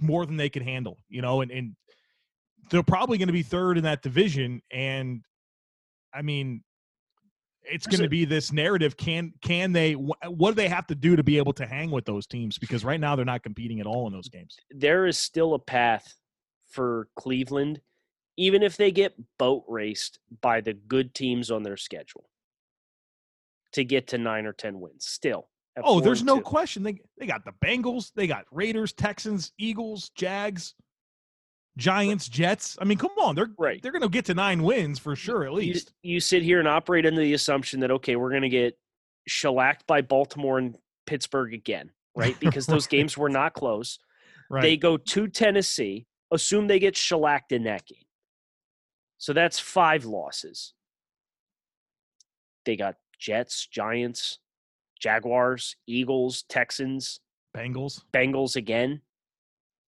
more 0.00 0.24
than 0.24 0.38
they 0.38 0.48
could 0.48 0.62
handle. 0.62 0.98
You 1.08 1.22
know, 1.22 1.42
and 1.42 1.50
and 1.50 1.76
they're 2.70 2.82
probably 2.82 3.18
going 3.18 3.28
to 3.28 3.32
be 3.32 3.42
third 3.42 3.76
in 3.76 3.84
that 3.84 4.02
division. 4.02 4.62
And 4.70 5.22
I 6.14 6.22
mean, 6.22 6.62
it's 7.70 7.86
going 7.86 8.02
to 8.02 8.08
be 8.08 8.24
this 8.24 8.52
narrative. 8.52 8.96
Can 8.96 9.32
can 9.42 9.72
they? 9.72 9.92
What 9.92 10.50
do 10.50 10.54
they 10.54 10.68
have 10.68 10.86
to 10.88 10.94
do 10.94 11.16
to 11.16 11.22
be 11.22 11.38
able 11.38 11.52
to 11.54 11.66
hang 11.66 11.90
with 11.90 12.04
those 12.04 12.26
teams? 12.26 12.58
Because 12.58 12.84
right 12.84 13.00
now 13.00 13.16
they're 13.16 13.24
not 13.24 13.42
competing 13.42 13.80
at 13.80 13.86
all 13.86 14.06
in 14.06 14.12
those 14.12 14.28
games. 14.28 14.56
There 14.70 15.06
is 15.06 15.18
still 15.18 15.54
a 15.54 15.58
path 15.58 16.14
for 16.68 17.08
Cleveland, 17.16 17.80
even 18.36 18.62
if 18.62 18.76
they 18.76 18.90
get 18.90 19.14
boat 19.38 19.64
raced 19.68 20.18
by 20.40 20.60
the 20.60 20.74
good 20.74 21.14
teams 21.14 21.50
on 21.50 21.62
their 21.62 21.76
schedule 21.76 22.28
to 23.72 23.84
get 23.84 24.08
to 24.08 24.18
nine 24.18 24.46
or 24.46 24.52
ten 24.52 24.80
wins. 24.80 25.06
Still. 25.06 25.48
at 25.76 25.82
Oh, 25.84 25.94
four 25.94 26.02
there's 26.02 26.22
no 26.22 26.36
two. 26.36 26.42
question. 26.42 26.82
They 26.82 26.98
they 27.18 27.26
got 27.26 27.44
the 27.44 27.52
Bengals, 27.64 28.12
they 28.14 28.26
got 28.26 28.44
Raiders, 28.52 28.92
Texans, 28.92 29.52
Eagles, 29.58 30.10
Jags, 30.14 30.74
Giants, 31.76 32.28
Jets. 32.28 32.76
I 32.80 32.84
mean, 32.84 32.98
come 32.98 33.10
on, 33.18 33.34
they're 33.34 33.50
Right. 33.58 33.82
they're 33.82 33.92
going 33.92 34.02
to 34.02 34.08
get 34.08 34.24
to 34.26 34.34
nine 34.34 34.62
wins 34.62 34.98
for 34.98 35.14
sure 35.14 35.44
at 35.44 35.50
you, 35.50 35.56
least. 35.56 35.92
you 36.02 36.20
sit 36.20 36.42
here 36.42 36.58
and 36.58 36.66
operate 36.68 37.04
under 37.06 37.20
the 37.20 37.34
assumption 37.34 37.80
that 37.80 37.90
okay, 37.90 38.16
we're 38.16 38.30
going 38.30 38.42
to 38.42 38.48
get 38.48 38.78
shellacked 39.28 39.86
by 39.86 40.00
Baltimore 40.00 40.58
and 40.58 40.76
Pittsburgh 41.06 41.52
again, 41.52 41.90
right? 42.14 42.36
Because 42.40 42.66
those 42.66 42.86
Right. 42.86 42.90
games 42.90 43.18
were 43.18 43.28
not 43.28 43.52
close. 43.52 43.98
Right. 44.48 44.62
They 44.62 44.76
go 44.76 44.96
to 44.96 45.28
Tennessee, 45.28 46.06
assume 46.30 46.66
they 46.66 46.78
get 46.78 46.96
shellacked 46.96 47.52
in 47.52 47.64
that 47.64 47.84
game. 47.86 47.98
So 49.18 49.32
that's 49.32 49.58
five 49.58 50.04
losses. 50.04 50.72
They 52.64 52.76
got 52.76 52.96
Jets, 53.18 53.66
Giants, 53.66 54.38
Jaguars, 55.00 55.76
Eagles, 55.86 56.44
Texans, 56.48 57.20
Bengals. 57.56 58.02
Bengals 58.12 58.56
again. 58.56 59.00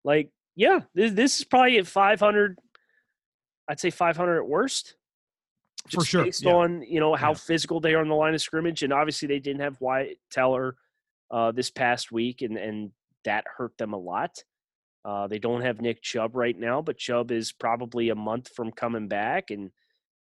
Like, 0.03 0.31
yeah, 0.61 0.81
this, 0.93 1.11
this 1.13 1.39
is 1.39 1.43
probably 1.43 1.79
at 1.79 1.87
500. 1.87 2.59
I'd 3.67 3.79
say 3.79 3.89
500 3.89 4.37
at 4.37 4.47
worst. 4.47 4.95
For 5.91 6.05
sure, 6.05 6.25
based 6.25 6.43
yeah. 6.43 6.53
on 6.53 6.83
you 6.83 6.99
know 6.99 7.15
how 7.15 7.29
Yeah. 7.29 7.35
physical 7.35 7.79
they 7.79 7.95
are 7.95 8.01
on 8.01 8.09
the 8.09 8.13
line 8.13 8.35
of 8.35 8.41
scrimmage, 8.41 8.83
and 8.83 8.93
obviously 8.93 9.27
they 9.27 9.39
didn't 9.39 9.61
have 9.61 9.81
Wyatt 9.81 10.19
Teller 10.29 10.75
uh, 11.31 11.51
this 11.51 11.71
past 11.71 12.11
week, 12.11 12.43
and 12.43 12.55
and 12.57 12.91
that 13.25 13.45
hurt 13.57 13.75
them 13.79 13.93
a 13.93 13.97
lot. 13.97 14.43
Uh, 15.03 15.25
they 15.25 15.39
don't 15.39 15.61
have 15.61 15.81
Nick 15.81 16.03
Chubb 16.03 16.35
right 16.35 16.55
now, 16.57 16.79
but 16.83 16.99
Chubb 16.99 17.31
is 17.31 17.51
probably 17.51 18.09
a 18.09 18.15
month 18.15 18.49
from 18.55 18.71
coming 18.71 19.07
back 19.07 19.49
and 19.49 19.71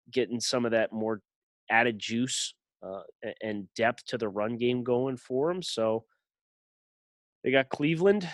getting 0.09 0.39
some 0.39 0.63
of 0.63 0.71
that 0.71 0.93
more 0.93 1.21
added 1.69 1.99
juice 1.99 2.53
uh, 2.81 3.01
and 3.41 3.67
depth 3.75 4.05
to 4.05 4.17
the 4.17 4.29
run 4.29 4.55
game 4.55 4.81
going 4.81 5.17
for 5.17 5.51
him. 5.51 5.61
So 5.61 6.05
they 7.43 7.51
got 7.51 7.67
Cleveland, 7.67 8.29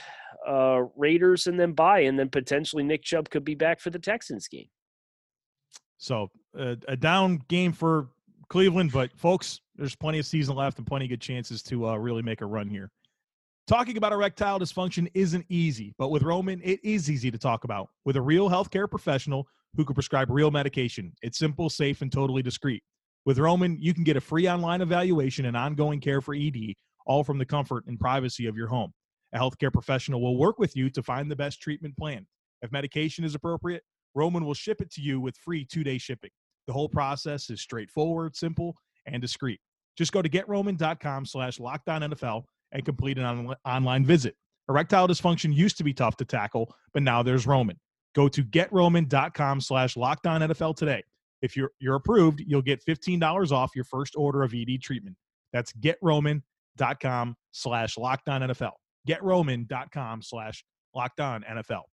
uh, 0.48 0.84
Raiders, 0.96 1.48
and 1.48 1.60
then 1.60 1.74
bye, 1.74 2.02
and 2.02 2.18
then 2.18 2.30
potentially 2.30 2.84
Nick 2.84 3.04
Chubb 3.04 3.30
could 3.30 3.44
be 3.44 3.56
back 3.56 3.80
for 3.80 3.90
the 3.90 4.00
Texans 4.00 4.48
game. 4.48 4.68
So 5.98 6.30
uh, 6.58 6.76
a 6.88 6.96
down 6.96 7.42
game 7.48 7.72
for 7.72 8.10
Cleveland, 8.50 8.92
but 8.92 9.12
folks, 9.18 9.62
there's 9.76 9.96
plenty 9.96 10.20
of 10.20 10.26
season 10.26 10.56
left 10.56 10.78
and 10.78 10.88
plenty 10.88 11.06
of 11.06 11.10
good 11.10 11.22
chances 11.22 11.62
to 11.64 11.88
uh, 11.88 11.96
really 11.96 12.22
make 12.22 12.42
a 12.42 12.46
run 12.46 12.70
here. 12.70 12.92
Talking 13.68 13.98
about 13.98 14.14
erectile 14.14 14.60
dysfunction 14.60 15.10
isn't 15.14 15.46
easy, 15.50 15.94
but 15.98 16.10
with 16.10 16.24
Roman, 16.24 16.62
it 16.64 16.80
is 16.84 17.12
easy 17.12 17.30
to 17.30 17.38
talk 17.38 17.66
about. 17.66 17.90
With 18.06 18.16
a 18.16 18.22
real 18.22 18.50
healthcare 18.50 18.90
professional 18.90 19.46
who 19.76 19.84
can 19.84 19.94
prescribe 19.94 20.30
real 20.30 20.52
medication, 20.52 21.12
it's 21.22 21.38
simple, 21.38 21.70
safe, 21.70 22.02
and 22.02 22.10
totally 22.10 22.42
discreet. 22.42 22.82
With 23.26 23.40
Roman, 23.40 23.78
you 23.78 23.94
can 23.94 24.06
get 24.06 24.16
a 24.16 24.22
free 24.22 24.48
online 24.48 24.82
evaluation 24.82 25.48
and 25.48 25.58
ongoing 25.58 26.00
care 26.00 26.22
for 26.22 26.34
ED, 26.34 26.76
all 27.06 27.26
from 27.26 27.38
the 27.38 27.46
comfort 27.46 27.86
and 27.88 28.00
privacy 28.00 28.46
of 28.46 28.56
your 28.56 28.68
home. 28.68 28.94
A 29.34 29.40
healthcare 29.40 29.72
professional 29.72 30.22
will 30.22 30.38
work 30.38 30.60
with 30.60 30.76
you 30.76 30.90
to 30.92 31.04
find 31.04 31.30
the 31.30 31.36
best 31.36 31.62
treatment 31.62 31.98
plan. 31.98 32.26
If 32.62 32.72
medication 32.72 33.24
is 33.24 33.36
appropriate, 33.36 33.84
Roman 34.16 34.46
will 34.46 34.54
ship 34.54 34.82
it 34.82 34.92
to 34.92 35.02
you 35.02 35.20
with 35.20 35.36
free 35.38 35.66
two 35.66 35.84
day 35.84 35.98
shipping. 35.98 36.32
The 36.68 36.74
whole 36.74 36.90
process 36.90 37.50
is 37.50 37.62
straightforward, 37.62 38.36
simple, 38.36 38.76
and 39.06 39.22
discreet. 39.22 39.60
Just 39.98 40.12
go 40.12 40.22
to 40.22 40.30
getroman.com 40.30 41.26
slash 41.26 41.60
locked 41.60 41.90
on 41.90 42.02
NFL 42.02 42.44
and 42.72 42.86
complete 42.86 43.18
an 43.18 43.26
on- 43.26 43.56
online 43.66 44.06
visit. 44.06 44.36
Erectile 44.70 45.08
dysfunction 45.08 45.56
used 45.56 45.78
to 45.78 45.84
be 45.84 45.94
tough 45.94 46.18
to 46.18 46.26
tackle, 46.26 46.74
but 46.94 47.04
now 47.04 47.24
there's 47.24 47.48
Roman. 47.48 47.80
Go 48.16 48.28
to 48.28 48.44
getroman.com 48.44 49.62
slash 49.62 49.96
locked 49.96 50.28
on 50.28 50.42
NFL 50.42 50.76
today. 50.76 51.04
If 51.42 51.56
you're, 51.56 51.72
you're 51.80 51.96
approved, 51.96 52.42
you'll 52.46 52.62
get 52.62 52.84
$15 52.84 53.52
off 53.52 53.72
your 53.76 53.86
first 53.86 54.16
order 54.18 54.44
of 54.44 54.54
ED 54.54 54.82
treatment. 54.82 55.16
That's 55.54 55.72
getroman.com 55.74 57.36
slash 57.52 57.98
locked 57.98 58.28
on 58.28 58.42
Getroman.com 59.08 60.22
slash 60.22 60.64
locked 60.94 61.20
on 61.20 61.44
NFL. 61.44 61.84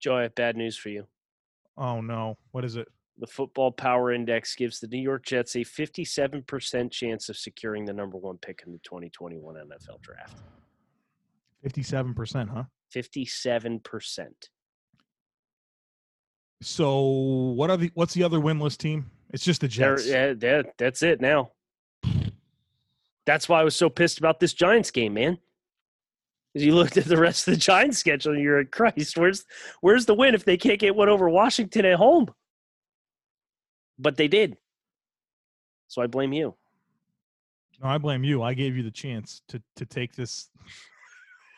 Joy, 0.00 0.28
bad 0.34 0.56
news 0.56 0.76
for 0.76 0.88
you. 0.88 1.06
Oh 1.76 2.00
no. 2.00 2.36
What 2.52 2.64
is 2.64 2.76
it? 2.76 2.88
The 3.18 3.26
Football 3.26 3.70
Power 3.70 4.12
Index 4.12 4.54
gives 4.54 4.80
the 4.80 4.86
New 4.86 5.00
York 5.00 5.26
Jets 5.26 5.54
a 5.54 5.58
57% 5.58 6.90
chance 6.90 7.28
of 7.28 7.36
securing 7.36 7.84
the 7.84 7.92
number 7.92 8.16
one 8.16 8.38
pick 8.38 8.62
in 8.66 8.72
the 8.72 8.78
2021 8.78 9.56
NFL 9.56 10.00
Draft. 10.00 10.38
57%, 11.66 12.48
huh? 12.48 12.62
57%. 12.94 14.28
So 16.62 17.00
what 17.00 17.70
are 17.70 17.76
the 17.76 17.90
what's 17.94 18.14
the 18.14 18.22
other 18.22 18.38
winless 18.38 18.76
team? 18.76 19.10
It's 19.30 19.44
just 19.44 19.60
the 19.60 19.68
Jets. 19.68 20.06
yeah, 20.06 20.34
that, 20.34 20.74
that's 20.78 21.02
it 21.02 21.20
now. 21.20 21.52
That's 23.26 23.48
why 23.48 23.60
I 23.60 23.64
was 23.64 23.76
so 23.76 23.88
pissed 23.88 24.18
about 24.18 24.40
this 24.40 24.54
Giants 24.54 24.90
game, 24.90 25.14
man. 25.14 25.38
Because 26.52 26.66
you 26.66 26.74
looked 26.74 26.96
at 26.96 27.04
the 27.04 27.16
rest 27.16 27.46
of 27.46 27.54
the 27.54 27.60
Giants 27.60 27.98
schedule 27.98 28.32
and 28.32 28.42
you're 28.42 28.58
like, 28.58 28.70
Christ, 28.72 29.16
where's 29.16 29.44
where's 29.80 30.06
the 30.06 30.14
win 30.14 30.34
if 30.34 30.44
they 30.44 30.56
can't 30.56 30.80
get 30.80 30.96
one 30.96 31.08
over 31.08 31.28
Washington 31.28 31.84
at 31.84 31.96
home? 31.96 32.26
But 33.98 34.16
they 34.16 34.28
did. 34.28 34.56
So 35.88 36.02
I 36.02 36.06
blame 36.06 36.32
you. 36.32 36.54
No, 37.82 37.88
I 37.88 37.98
blame 37.98 38.24
you. 38.24 38.42
I 38.42 38.54
gave 38.54 38.76
you 38.76 38.82
the 38.82 38.90
chance 38.90 39.42
to 39.48 39.62
to 39.76 39.86
take 39.86 40.14
this 40.14 40.50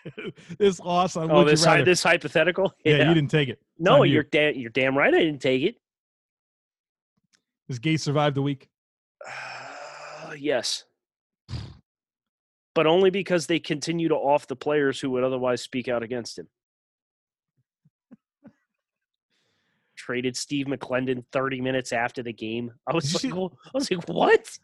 this 0.58 0.78
loss 0.80 1.16
on 1.16 1.30
Oh, 1.30 1.44
this 1.44 1.64
this 1.64 2.02
hypothetical? 2.02 2.72
yeah, 2.84 3.08
you 3.08 3.14
didn't 3.14 3.30
take 3.30 3.48
it. 3.48 3.58
It's 3.76 3.80
no, 3.80 4.00
on 4.02 4.08
you. 4.08 4.14
you're 4.14 4.22
da- 4.24 4.54
you're 4.54 4.70
damn 4.70 4.96
right. 4.96 5.12
I 5.14 5.18
didn't 5.20 5.40
take 5.40 5.62
it. 5.62 5.76
Has 7.68 7.78
Gase 7.78 8.00
survived 8.00 8.36
the 8.36 8.42
week? 8.42 8.68
yes, 10.38 10.84
but 12.74 12.86
only 12.86 13.10
because 13.10 13.46
they 13.46 13.58
continue 13.58 14.08
to 14.08 14.14
off 14.14 14.46
the 14.46 14.56
players 14.56 15.00
who 15.00 15.10
would 15.10 15.24
otherwise 15.24 15.60
speak 15.62 15.88
out 15.88 16.02
against 16.02 16.38
him. 16.38 16.48
Traded 19.96 20.36
Steve 20.36 20.66
McLendon 20.66 21.24
30 21.32 21.60
minutes 21.60 21.92
after 21.92 22.22
the 22.22 22.32
game. 22.32 22.72
I 22.88 22.94
was 22.94 23.12
Did 23.12 23.32
like, 23.32 23.50
I 23.66 23.70
was 23.74 23.90
like, 23.90 24.08
what? 24.08 24.58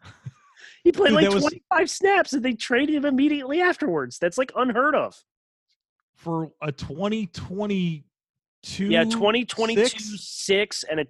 He 0.83 0.91
played 0.91 1.09
Dude, 1.11 1.17
like 1.17 1.25
that 1.29 1.35
was- 1.35 1.43
25 1.45 1.91
snaps 1.91 2.33
and 2.33 2.45
they 2.45 2.55
traded 2.55 2.97
him 2.97 3.05
immediately 3.05 3.61
afterwards. 3.61 4.19
That's 4.19 4.39
like 4.39 4.51
unheard 4.57 4.95
of. 4.97 5.23
For 6.17 6.51
a 6.61 6.73
2022 6.73 8.03
Yeah, 8.87 9.05
2022 9.05 9.87
six? 9.87 10.21
six 10.21 10.85
and 10.91 10.99
a 10.99 11.05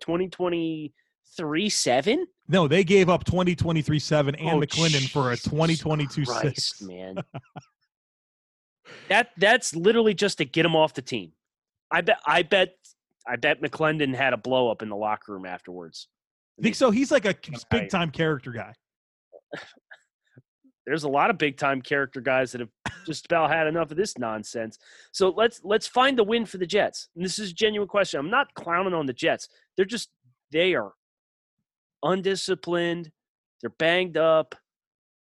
2023 1.39 1.69
seven. 1.71 2.27
No, 2.49 2.67
they 2.69 2.83
gave 2.85 3.09
up 3.09 3.25
2023 3.25 3.99
7 3.99 4.35
and 4.35 4.49
Oh, 4.49 4.61
McLendon 4.67 5.09
for 5.11 5.33
a 5.33 5.37
2022 5.37 6.25
Christ, 6.25 6.79
6. 6.79 6.83
man. 6.83 7.17
that 9.09 9.31
that's 9.37 9.75
literally 9.75 10.15
just 10.15 10.39
to 10.39 10.45
get 10.45 10.65
him 10.65 10.75
off 10.77 10.95
the 10.95 11.03
team. 11.03 11.33
I 11.91 12.01
bet 12.01 12.19
I 12.27 12.43
bet 12.43 12.75
I 13.27 13.37
bet 13.37 13.61
McLendon 13.63 14.15
had 14.15 14.33
a 14.33 14.37
blow 14.39 14.71
up 14.71 14.83
in 14.83 14.89
the 14.89 14.97
locker 14.97 15.33
room 15.33 15.45
afterwards. 15.47 16.09
think 16.63 16.75
so. 16.75 16.91
He's 16.91 17.11
like 17.11 17.27
a 17.27 17.35
big 17.71 17.91
time 17.91 18.11
character 18.11 18.51
guy. 18.53 18.75
There's 20.87 21.05
a 21.05 21.09
lot 21.09 21.29
of 21.29 21.37
big 21.37 21.59
time 21.59 21.83
character 21.83 22.23
guys 22.23 22.53
that 22.53 22.63
have 22.63 22.71
just 23.05 23.27
about 23.27 23.51
had 23.51 23.67
enough 23.67 23.91
of 23.91 23.99
this 23.99 24.17
nonsense. 24.17 24.79
So 25.13 25.29
let's 25.29 25.61
let's 25.63 25.87
find 25.87 26.17
the 26.19 26.25
win 26.25 26.47
for 26.47 26.57
the 26.57 26.67
Jets. 26.67 27.09
And 27.15 27.23
this 27.23 27.39
is 27.39 27.51
a 27.51 27.55
genuine 27.55 27.89
question. 27.89 28.19
I'm 28.19 28.31
not 28.31 28.55
clowning 28.55 28.95
on 28.95 29.05
the 29.05 29.13
Jets. 29.13 29.49
They're 29.77 29.85
just 29.85 30.09
they 30.51 30.75
are 30.75 30.93
undisciplined. 32.03 33.11
They're 33.61 33.71
banged 33.71 34.17
up. 34.17 34.55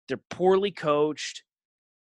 They're 0.08 0.20
poorly 0.30 0.70
coached. 0.70 1.42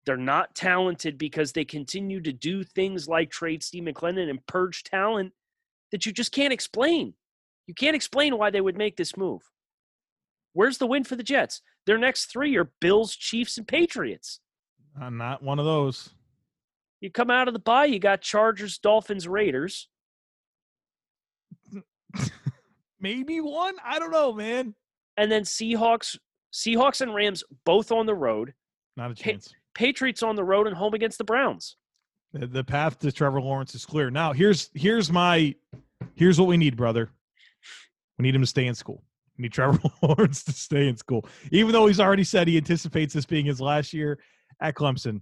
They're 0.06 0.18
not 0.18 0.56
talented 0.56 1.18
because 1.18 1.52
they 1.52 1.66
continue 1.66 2.22
to 2.22 2.32
do 2.32 2.64
things 2.64 3.08
like 3.08 3.30
trade 3.30 3.62
Steve 3.62 3.84
McLendon 3.84 4.30
and 4.30 4.46
purge 4.48 4.84
talent 4.84 5.34
that 5.92 6.06
you 6.06 6.12
just 6.12 6.32
can't 6.32 6.54
explain. 6.54 7.14
You 7.68 7.74
can't 7.74 7.96
explain 7.96 8.38
why 8.38 8.50
they 8.50 8.62
would 8.62 8.78
make 8.78 8.96
this 8.96 9.18
move. 9.18 9.42
Where's 10.54 10.78
the 10.78 10.88
win 10.88 11.04
for 11.04 11.16
the 11.16 11.24
Jets? 11.24 11.62
Their 11.86 11.98
next 11.98 12.26
three 12.28 12.56
are 12.56 12.72
Bills, 12.80 13.16
Chiefs, 13.16 13.58
and 13.58 13.68
Patriots. 13.68 14.40
I'm 15.00 15.18
not 15.18 15.44
one 15.44 15.60
of 15.60 15.66
those. 15.66 16.10
You 17.02 17.12
come 17.12 17.30
out 17.30 17.48
of 17.48 17.54
the 17.54 17.60
bye, 17.60 17.86
you 17.86 18.00
got 18.00 18.22
Chargers, 18.22 18.78
Dolphins, 18.78 19.28
Raiders. 19.28 19.90
Maybe 23.00 23.40
one. 23.42 23.76
I 23.86 24.00
don't 24.00 24.12
know, 24.12 24.34
man. 24.34 24.76
and 25.18 25.32
then 25.32 25.44
Seahawks, 25.44 26.18
Seahawks 26.54 27.02
and 27.02 27.14
Rams 27.14 27.44
both 27.66 27.92
on 27.92 28.06
the 28.06 28.16
road. 28.16 28.54
Not 28.96 29.12
a 29.12 29.16
chance. 29.16 29.54
Patriots 29.76 30.24
on 30.24 30.36
the 30.36 30.44
road 30.44 30.66
and 30.68 30.76
home 30.76 30.94
against 30.94 31.18
the 31.18 31.24
Browns. 31.24 31.76
The, 32.34 32.48
the 32.48 32.64
path 32.64 33.00
to 33.00 33.12
Trevor 33.12 33.42
Lawrence 33.42 33.76
is 33.76 33.86
clear. 33.86 34.10
Now, 34.10 34.34
here's 34.34 34.70
here's 34.74 35.12
my 35.12 35.54
here's 36.16 36.40
what 36.40 36.48
we 36.48 36.58
need, 36.58 36.76
brother. 36.76 37.10
We 38.18 38.24
need 38.24 38.34
him 38.36 38.42
to 38.42 38.48
stay 38.48 38.66
in 38.66 38.74
school. 38.76 39.04
We 39.38 39.44
need 39.44 39.54
Trevor 39.54 39.80
Lawrence 40.02 40.44
to 40.46 40.52
stay 40.52 40.88
in 40.88 40.98
school, 40.98 41.28
even 41.52 41.72
though 41.72 41.86
he's 41.86 42.00
already 42.00 42.24
said 42.24 42.48
he 42.48 42.58
anticipates 42.58 43.14
this 43.14 43.26
being 43.26 43.46
his 43.46 43.62
last 43.62 43.94
year 43.94 44.20
at 44.60 44.76
Clemson. 44.76 45.22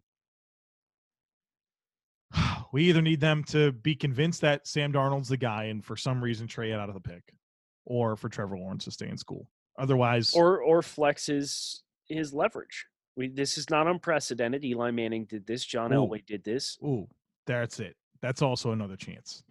We 2.72 2.90
either 2.90 3.02
need 3.02 3.22
them 3.22 3.44
to 3.46 3.72
be 3.72 3.96
convinced 3.96 4.42
that 4.42 4.68
Sam 4.68 4.92
Darnold's 4.92 5.30
the 5.30 5.38
guy, 5.38 5.66
and 5.66 5.86
for 5.86 5.96
some 5.96 6.22
reason 6.22 6.46
trade 6.46 6.74
out 6.74 6.90
of 6.90 6.96
the 6.96 7.00
pick, 7.00 7.24
or 7.86 8.16
for 8.16 8.30
Trevor 8.30 8.58
Lawrence 8.58 8.86
to 8.86 8.92
stay 8.92 9.08
in 9.08 9.18
school. 9.18 9.48
Otherwise, 9.78 10.34
Or 10.34 10.62
or 10.62 10.82
flex 10.82 11.26
his 11.28 11.84
his 12.08 12.34
leverage. 12.34 12.86
We 13.16 13.28
this 13.30 13.58
is 13.58 13.70
not 13.70 13.88
unprecedented. 13.88 14.64
Eli 14.66 14.92
Manning 14.92 15.26
did 15.26 15.46
this. 15.48 15.64
John 15.66 15.92
Ooh. 15.94 15.98
Elway 16.08 16.26
did 16.26 16.44
this. 16.44 16.78
ooh, 16.84 17.08
that's 17.46 17.80
it. 17.80 17.96
That's 18.22 18.42
also 18.42 18.72
another 18.72 18.96
chance. 18.96 19.44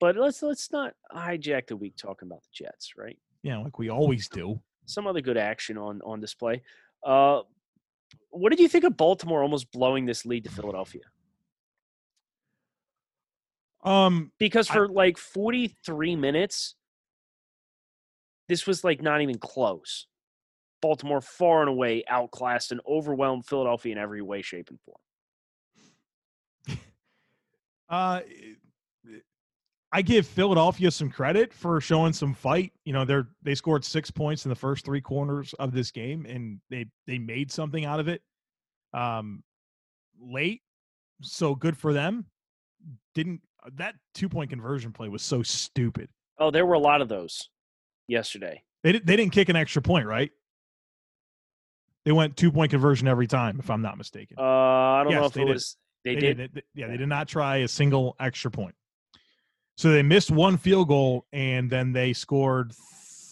But 0.00 0.16
let's 0.16 0.42
let's 0.42 0.70
not 0.72 0.94
hijack 1.14 1.68
the 1.68 1.76
week 1.76 1.96
talking 1.96 2.28
about 2.28 2.42
the 2.42 2.48
Jets, 2.64 2.92
right? 2.96 3.18
Yeah, 3.42 3.58
like 3.58 3.78
we 3.78 3.90
always 3.90 4.28
do. 4.28 4.60
Some 4.86 5.06
other 5.06 5.20
good 5.20 5.36
action 5.38 5.78
on 5.78 6.00
on 6.02 6.20
display. 6.20 6.62
Uh, 7.02 7.42
what 8.30 8.50
did 8.50 8.60
you 8.60 8.68
think 8.68 8.84
of 8.84 8.96
Baltimore 8.96 9.42
almost 9.42 9.70
blowing 9.72 10.04
this 10.06 10.24
lead 10.26 10.44
to 10.44 10.50
Philadelphia? 10.50 11.02
Um, 13.82 14.32
Because 14.38 14.70
I- 14.70 14.74
for 14.74 14.88
like 14.88 15.18
43 15.18 16.16
minutes, 16.16 16.74
this 18.48 18.66
was 18.66 18.84
like 18.84 19.02
not 19.02 19.22
even 19.22 19.38
close. 19.38 20.06
Baltimore 20.82 21.20
far 21.20 21.60
and 21.60 21.70
away 21.70 22.04
outclassed 22.08 22.72
and 22.72 22.80
overwhelmed 22.86 23.46
Philadelphia 23.46 23.92
in 23.92 23.98
every 23.98 24.20
way, 24.22 24.42
shape, 24.42 24.70
and 24.70 24.78
form. 24.80 24.98
Uh, 27.86 28.20
I 29.92 30.02
give 30.02 30.26
Philadelphia 30.26 30.90
some 30.90 31.10
credit 31.10 31.52
for 31.52 31.80
showing 31.80 32.12
some 32.12 32.34
fight. 32.34 32.72
You 32.84 32.92
know, 32.94 33.04
they're 33.04 33.28
they 33.42 33.54
scored 33.54 33.84
six 33.84 34.10
points 34.10 34.44
in 34.44 34.48
the 34.48 34.54
first 34.56 34.84
three 34.84 35.02
corners 35.02 35.54
of 35.60 35.72
this 35.72 35.92
game, 35.92 36.26
and 36.26 36.60
they 36.70 36.86
they 37.06 37.18
made 37.18 37.52
something 37.52 37.84
out 37.84 38.00
of 38.00 38.08
it. 38.08 38.20
Um, 38.94 39.44
late, 40.18 40.62
so 41.22 41.54
good 41.54 41.76
for 41.76 41.92
them. 41.92 42.24
Didn't 43.14 43.42
that 43.74 43.94
two 44.14 44.28
point 44.28 44.50
conversion 44.50 44.92
play 44.92 45.08
was 45.08 45.22
so 45.22 45.44
stupid. 45.44 46.08
Oh, 46.38 46.50
there 46.50 46.66
were 46.66 46.74
a 46.74 46.80
lot 46.80 47.00
of 47.00 47.08
those 47.08 47.50
yesterday. 48.08 48.62
They 48.82 48.92
didn't 48.92 49.06
they 49.06 49.16
didn't 49.16 49.32
kick 49.32 49.48
an 49.48 49.56
extra 49.56 49.82
point, 49.82 50.06
right? 50.06 50.30
They 52.04 52.12
went 52.12 52.36
two 52.36 52.52
point 52.52 52.70
conversion 52.70 53.08
every 53.08 53.26
time, 53.26 53.58
if 53.58 53.70
I'm 53.70 53.80
not 53.82 53.96
mistaken. 53.96 54.36
Uh, 54.38 54.42
I 54.42 55.04
don't 55.04 55.12
Yes, 55.12 55.20
know 55.20 55.26
if 55.26 55.32
they 55.32 55.42
it 55.42 55.44
did. 55.46 55.52
was. 55.52 55.76
They, 56.04 56.14
They 56.14 56.20
did. 56.20 56.36
did. 56.36 56.62
Yeah, 56.74 56.88
they 56.88 56.98
did 56.98 57.08
not 57.08 57.28
try 57.28 57.58
a 57.58 57.68
single 57.68 58.14
extra 58.20 58.50
point. 58.50 58.74
So 59.76 59.90
they 59.90 60.02
missed 60.02 60.30
one 60.30 60.56
field 60.58 60.88
goal 60.88 61.26
and 61.32 61.68
then 61.70 61.92
they 61.92 62.12
scored 62.12 62.72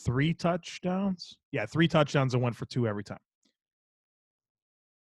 three 0.05 0.33
touchdowns. 0.33 1.37
Yeah, 1.52 1.67
three 1.67 1.87
touchdowns 1.87 2.33
and 2.35 2.43
went 2.43 2.57
for 2.57 2.64
two 2.64 2.88
every 2.88 3.05
time. 3.05 3.21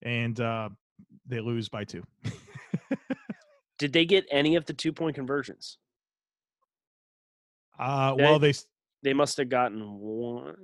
And 0.02 0.40
uh, 0.40 0.70
they 1.26 1.40
lose 1.40 1.68
by 1.68 1.84
two. 1.84 2.02
Did 3.78 3.92
they 3.92 4.06
get 4.06 4.26
any 4.30 4.56
of 4.56 4.64
the 4.64 4.72
two 4.72 4.92
point 4.92 5.14
conversions? 5.14 5.76
Uh, 7.78 8.14
well, 8.18 8.38
they 8.38 8.54
They 9.02 9.12
must 9.14 9.36
have 9.38 9.48
gotten 9.48 9.80
one. 9.98 10.54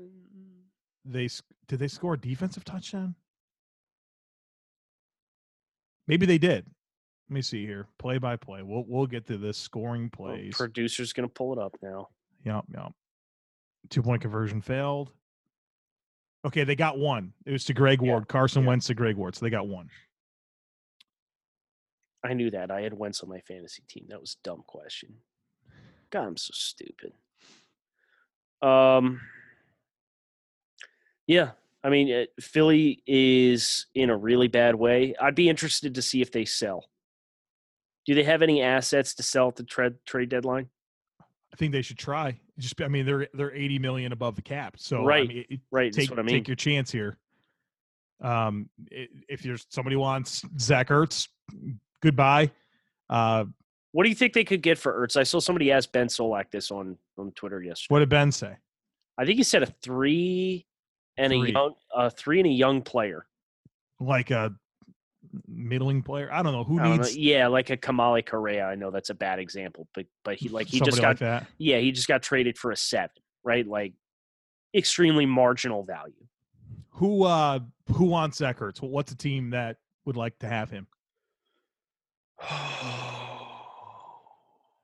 they 1.05 1.29
did 1.69 1.79
they 1.79 1.89
score 1.89 2.15
a 2.15 2.19
defensive 2.21 2.65
touchdown? 2.65 3.15
Maybe 6.07 6.27
they 6.27 6.39
did. 6.39 6.67
Let 7.29 7.35
me 7.35 7.43
see 7.43 7.67
here. 7.67 7.89
Play 7.99 8.19
by 8.19 8.37
play. 8.37 8.63
We'll 8.63 8.85
we'll 8.87 9.07
get 9.07 9.27
to 9.27 9.39
this 9.39 9.59
scoring 9.59 10.11
Oh, 10.13 10.17
plays. 10.17 10.57
producer's 10.57 11.13
gonna 11.13 11.29
pull 11.29 11.53
it 11.53 11.59
up 11.59 11.75
now. 11.83 12.09
Yep, 12.45 12.65
yep. 12.75 12.93
Two 13.91 14.03
point 14.03 14.23
conversion 14.23 14.61
failed. 14.61 15.11
Okay, 16.45 16.63
they 16.63 16.77
got 16.77 16.99
one. 16.99 17.33
It 17.45 17.51
was 17.53 17.65
to 17.65 17.75
Greg 17.75 18.01
Yeah, 18.01 18.11
Ward. 18.13 18.29
Carson 18.29 18.63
yeah. 18.63 18.69
Wentz 18.69 18.87
to 18.87 18.95
Greg 18.95 19.17
Ward. 19.17 19.35
So 19.35 19.45
they 19.45 19.51
got 19.51 19.67
one. 19.67 19.89
I 22.25 22.35
knew 22.35 22.51
that. 22.53 22.71
I 22.71 22.83
had 22.83 22.93
Wentz 22.95 23.23
on 23.23 23.29
my 23.29 23.41
fantasy 23.41 23.83
team. 23.89 24.07
That 24.09 24.21
was 24.21 24.37
a 24.41 24.49
dumb 24.49 24.63
question. 24.67 25.15
God, 26.11 26.27
I'm 26.27 26.37
so 26.37 26.51
stupid. 26.55 27.13
Um. 28.63 29.21
Yeah, 31.27 31.51
I 31.83 31.91
mean, 31.91 32.13
uh, 32.13 32.25
Philly 32.41 33.03
is 33.07 33.87
in 33.95 34.11
a 34.11 34.17
really 34.17 34.47
bad 34.49 34.77
way. 34.77 35.15
I'd 35.21 35.35
be 35.35 35.49
interested 35.49 35.95
to 35.97 36.03
see 36.03 36.21
if 36.23 36.31
they 36.31 36.45
sell. 36.45 36.85
Do 38.07 38.15
they 38.15 38.23
have 38.23 38.43
any 38.43 38.63
assets 38.63 39.15
to 39.17 39.23
sell 39.25 39.49
at 39.49 39.57
the 39.57 39.65
trade 39.65 39.95
trade 40.07 40.29
deadline? 40.29 40.69
I 41.53 41.57
think 41.57 41.73
they 41.73 41.83
should 41.83 41.99
try. 41.99 42.39
Just 42.59 42.81
I 42.81 42.87
mean 42.89 43.05
they're 43.07 43.27
they're 43.35 43.53
80 43.55 43.79
million 43.81 44.13
above 44.13 44.37
the 44.37 44.43
cap. 44.43 44.75
So 44.79 45.03
I 45.03 45.05
Right, 45.05 45.29
mean, 45.29 45.45
it- 45.49 45.61
Right, 45.73 45.93
take 45.93 46.11
what 46.11 46.19
I 46.21 46.23
mean. 46.23 46.37
take 46.37 46.49
your 46.49 46.55
chance 46.55 46.93
here. 46.93 47.19
Um 48.21 48.69
i- 48.93 49.09
if 49.29 49.43
there's 49.43 49.67
somebody 49.71 49.97
wants 49.97 50.45
Zach 50.61 50.89
Ertz, 50.89 51.29
goodbye. 52.01 52.53
Uh 53.11 53.47
What 53.97 54.03
do 54.03 54.11
you 54.11 54.15
think 54.15 54.35
they 54.35 54.45
could 54.45 54.61
get 54.61 54.77
for 54.77 54.93
Ertz? 54.93 55.17
I 55.17 55.23
saw 55.23 55.41
somebody 55.41 55.73
ask 55.73 55.91
Ben 55.91 56.09
Solak 56.09 56.51
this 56.51 56.71
on 56.71 56.99
on 57.17 57.33
Twitter 57.33 57.63
yesterday. 57.63 57.95
what 57.95 58.01
did 58.01 58.11
Ben 58.11 58.31
say? 58.31 58.55
I 59.17 59.25
think 59.25 59.39
he 59.39 59.43
said 59.43 59.63
a 59.63 59.67
three 59.83 60.67
and 61.17 61.33
Three. 61.33 61.49
a 61.49 61.53
young 61.53 61.75
a 61.95 62.11
three 62.11 62.41
and 62.41 62.47
a 62.47 62.53
young 62.53 62.83
player. 62.83 63.25
Like 63.99 64.31
a 64.31 64.55
middling 65.49 66.03
player? 66.03 66.29
I 66.31 66.43
don't 66.43 66.53
know 66.53 66.63
who 66.63 66.79
don't 66.79 66.91
know. 66.91 66.97
needs 67.05 67.17
Yeah, 67.17 67.47
like 67.47 67.71
a 67.71 67.77
Kamalei 67.79 68.27
Correa. 68.27 68.67
I 68.67 68.75
know 68.75 68.91
that's 68.91 69.09
a 69.09 69.15
bad 69.15 69.39
example, 69.39 69.89
but 69.95 70.05
but 70.25 70.37
he 70.37 70.51
like 70.51 70.67
he 70.67 70.79
just 70.81 71.01
got 71.01 71.09
like 71.09 71.19
that. 71.21 71.47
yeah 71.57 71.79
he 71.79 71.91
just 71.91 72.07
got 72.07 72.23
traded 72.23 72.59
for 72.59 72.73
a 72.73 72.77
seven, 72.77 73.09
right? 73.45 73.67
Like 73.67 73.95
extremely 74.75 75.25
marginal 75.25 75.83
value. 75.85 76.27
Who 76.91 77.25
uh 77.25 77.61
who 77.95 78.05
wants 78.05 78.37
Zach 78.37 78.59
Ertz? 78.59 78.83
What's 78.83 79.13
a 79.13 79.17
team 79.17 79.49
that 79.53 79.79
would 80.05 80.17
like 80.17 80.39
to 80.41 80.49
have 80.49 80.69
him? 80.69 80.87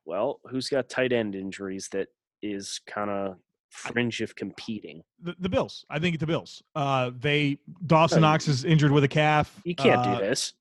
well, 0.04 0.40
who's 0.50 0.68
got 0.68 0.88
tight 0.88 1.12
end 1.12 1.34
injuries 1.34 1.88
that 1.92 2.08
is 2.42 2.80
kind 2.86 3.10
of 3.10 3.36
fringe 3.70 4.20
of 4.20 4.34
competing? 4.36 5.02
The, 5.22 5.34
the 5.38 5.48
Bills. 5.48 5.84
I 5.90 5.98
think 5.98 6.18
the 6.18 6.26
Bills. 6.26 6.62
Uh 6.74 7.10
they 7.18 7.58
Dawson 7.86 8.20
Knox 8.22 8.48
is 8.48 8.64
injured 8.64 8.90
with 8.92 9.04
a 9.04 9.08
calf. 9.08 9.54
You 9.64 9.74
can't 9.74 10.00
Uh, 10.00 10.14
do 10.18 10.24
this. 10.24 10.54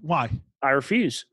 Why? 0.00 0.30
I 0.62 0.70
refuse. 0.70 1.26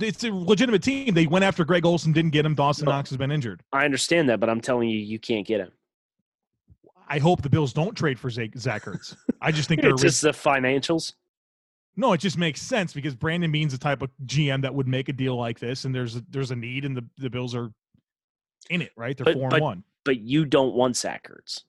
It's 0.00 0.24
a 0.24 0.32
legitimate 0.32 0.82
team. 0.82 1.14
They 1.14 1.26
went 1.28 1.44
after 1.44 1.64
Greg 1.64 1.86
Olsen, 1.86 2.12
didn't 2.12 2.32
get 2.32 2.44
him. 2.44 2.54
Dawson 2.56 2.86
No. 2.86 2.92
Knox 2.92 3.10
has 3.10 3.16
been 3.16 3.30
injured. 3.30 3.62
I 3.72 3.84
understand 3.84 4.28
that, 4.28 4.40
but 4.40 4.50
I'm 4.50 4.60
telling 4.60 4.88
you, 4.88 4.98
you 4.98 5.20
can't 5.20 5.46
get 5.46 5.60
him. 5.60 5.70
I 7.08 7.18
hope 7.20 7.42
the 7.42 7.48
Bills 7.48 7.72
don't 7.72 7.94
trade 7.96 8.18
for 8.18 8.28
Zach, 8.28 8.50
Zach 8.58 8.82
Ertz. 8.84 9.16
I 9.40 9.52
just 9.52 9.68
think 9.68 9.80
they're 9.82 9.92
It's 9.92 10.02
just 10.02 10.20
the 10.22 10.30
financials. 10.30 11.14
No. 11.98 12.12
It 12.14 12.18
just 12.18 12.38
makes 12.38 12.62
sense 12.62 12.94
because 12.94 13.14
Brandon 13.14 13.52
Beane's 13.52 13.72
the 13.72 13.78
type 13.78 14.00
of 14.00 14.10
GM 14.24 14.62
that 14.62 14.74
would 14.74 14.88
make 14.88 15.08
a 15.10 15.12
deal 15.12 15.36
like 15.36 15.58
this, 15.58 15.84
and 15.84 15.94
there's 15.94 16.16
a, 16.16 16.24
there's 16.30 16.50
a 16.50 16.56
need, 16.56 16.84
and 16.86 16.96
the, 16.96 17.04
the 17.18 17.28
Bills 17.28 17.54
are 17.54 17.70
in 18.70 18.80
it, 18.80 18.92
right? 18.96 19.16
They're 19.16 19.26
But- 19.26 19.34
four 19.34 19.48
but- 19.50 19.56
and 19.56 19.64
one. 19.64 19.84
But 20.04 20.20
you 20.20 20.46
don't 20.46 20.74
want 20.74 20.96
Zach 20.96 21.28
Ertz. 21.30 21.64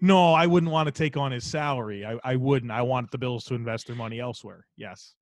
No, 0.00 0.32
I 0.32 0.46
wouldn't 0.46 0.72
want 0.72 0.86
to 0.86 0.92
take 0.92 1.18
on 1.18 1.32
his 1.32 1.44
salary. 1.44 2.06
I, 2.06 2.18
I 2.24 2.36
wouldn't. 2.36 2.72
I 2.72 2.80
want 2.82 3.10
the 3.10 3.18
Bills 3.18 3.44
to 3.46 3.54
invest 3.54 3.86
their 3.86 3.96
money 3.96 4.20
elsewhere. 4.20 4.64
Yes. 4.76 5.12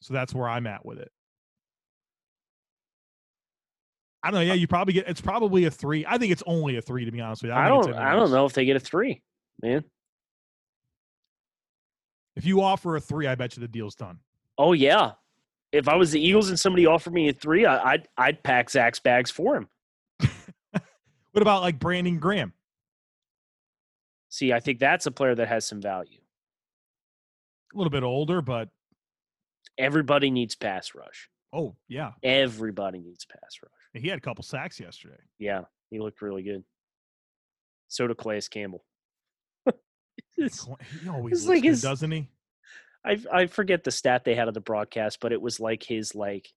So 0.00 0.12
that's 0.12 0.34
where 0.34 0.48
I'm 0.48 0.66
at 0.66 0.84
with 0.84 0.98
it. 0.98 1.10
I 4.22 4.30
don't 4.30 4.40
know. 4.40 4.44
Yeah, 4.46 4.52
uh 4.52 4.56
you 4.56 4.66
probably 4.66 4.94
get. 4.94 5.08
It's 5.08 5.20
probably 5.20 5.64
a 5.64 5.70
three. 5.70 6.04
I 6.06 6.18
think 6.18 6.32
it's 6.32 6.42
only 6.46 6.76
a 6.76 6.82
three, 6.82 7.04
to 7.04 7.10
be 7.12 7.20
honest 7.20 7.42
with 7.42 7.50
you. 7.50 7.54
I 7.56 7.74
it's 7.76 7.86
don't. 7.86 7.96
I 7.96 8.14
don't 8.14 8.30
know 8.30 8.46
if 8.46 8.52
they 8.52 8.64
get 8.64 8.76
a 8.76 8.80
three, 8.80 9.22
man. 9.62 9.84
If 12.36 12.44
you 12.44 12.60
offer 12.62 12.96
a 12.96 13.00
three, 13.00 13.26
I 13.26 13.34
bet 13.34 13.56
you 13.56 13.60
the 13.60 13.68
deal's 13.68 13.94
done. 13.94 14.18
Oh 14.58 14.72
yeah. 14.72 15.12
If 15.72 15.88
I 15.88 15.96
was 15.96 16.12
the 16.12 16.20
Eagles 16.24 16.48
and 16.50 16.58
somebody 16.58 16.86
offered 16.86 17.12
me 17.12 17.28
a 17.28 17.32
three, 17.32 17.66
I, 17.66 17.92
I'd 17.92 18.08
I'd 18.16 18.42
pack 18.42 18.70
Zach's 18.70 18.98
bags 19.00 19.30
for 19.30 19.56
him. 19.56 19.68
What 21.32 21.42
about 21.42 21.62
like 21.62 21.80
Brandon 21.80 22.20
Graham? 22.20 22.52
See, 24.28 24.52
I 24.52 24.60
think 24.60 24.78
that's 24.78 25.06
a 25.06 25.10
player 25.10 25.34
that 25.34 25.48
has 25.48 25.66
some 25.66 25.80
value. 25.82 26.20
A 27.74 27.76
little 27.76 27.90
bit 27.90 28.04
older, 28.04 28.40
but 28.40 28.68
Everybody 29.76 30.30
needs 30.30 30.54
pass 30.54 30.94
rush. 30.94 31.28
oh 31.52 31.74
yeah, 31.88 32.12
Everybody 32.22 33.00
needs 33.00 33.24
pass 33.24 33.58
rush. 33.60 34.00
he 34.02 34.08
had 34.08 34.18
a 34.18 34.20
couple 34.20 34.44
sacks 34.44 34.78
yesterday. 34.78 35.18
Yeah, 35.40 35.62
he 35.90 35.98
looked 35.98 36.22
really 36.22 36.44
good. 36.44 36.62
So 37.88 38.06
did 38.06 38.16
Calais 38.16 38.42
Campbell. 38.48 38.84
It's- 40.38 40.66
He 41.02 41.08
always 41.08 41.40
it's 41.40 41.48
like 41.48 41.62
his- 41.64 41.82
doesn't 41.82 42.10
he? 42.10 42.28
I 43.04 43.18
I 43.32 43.46
forget 43.46 43.84
the 43.84 43.90
stat 43.90 44.24
they 44.24 44.34
had 44.34 44.48
of 44.48 44.54
the 44.54 44.60
broadcast, 44.60 45.18
but 45.20 45.32
it 45.32 45.40
was 45.42 45.60
like 45.60 45.82
his 45.82 46.14
like 46.14 46.48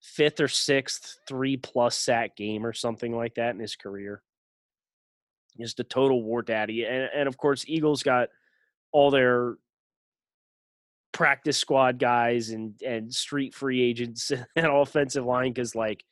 fifth 0.00 0.40
or 0.40 0.48
sixth 0.48 1.18
three 1.28 1.56
plus 1.56 1.98
sack 1.98 2.36
game 2.36 2.64
or 2.64 2.72
something 2.72 3.14
like 3.14 3.34
that 3.34 3.54
in 3.54 3.60
his 3.60 3.76
career. 3.76 4.22
Just 5.60 5.80
a 5.80 5.84
total 5.84 6.22
war 6.22 6.42
daddy, 6.42 6.84
and 6.84 7.10
and 7.14 7.28
of 7.28 7.36
course 7.36 7.64
Eagles 7.66 8.02
got 8.02 8.28
all 8.92 9.10
their 9.10 9.56
practice 11.12 11.58
squad 11.58 11.98
guys 11.98 12.50
and 12.50 12.80
and 12.86 13.12
street 13.12 13.52
free 13.54 13.82
agents 13.82 14.30
and 14.56 14.66
offensive 14.66 15.24
line 15.24 15.52
because 15.52 15.74
like 15.74 16.04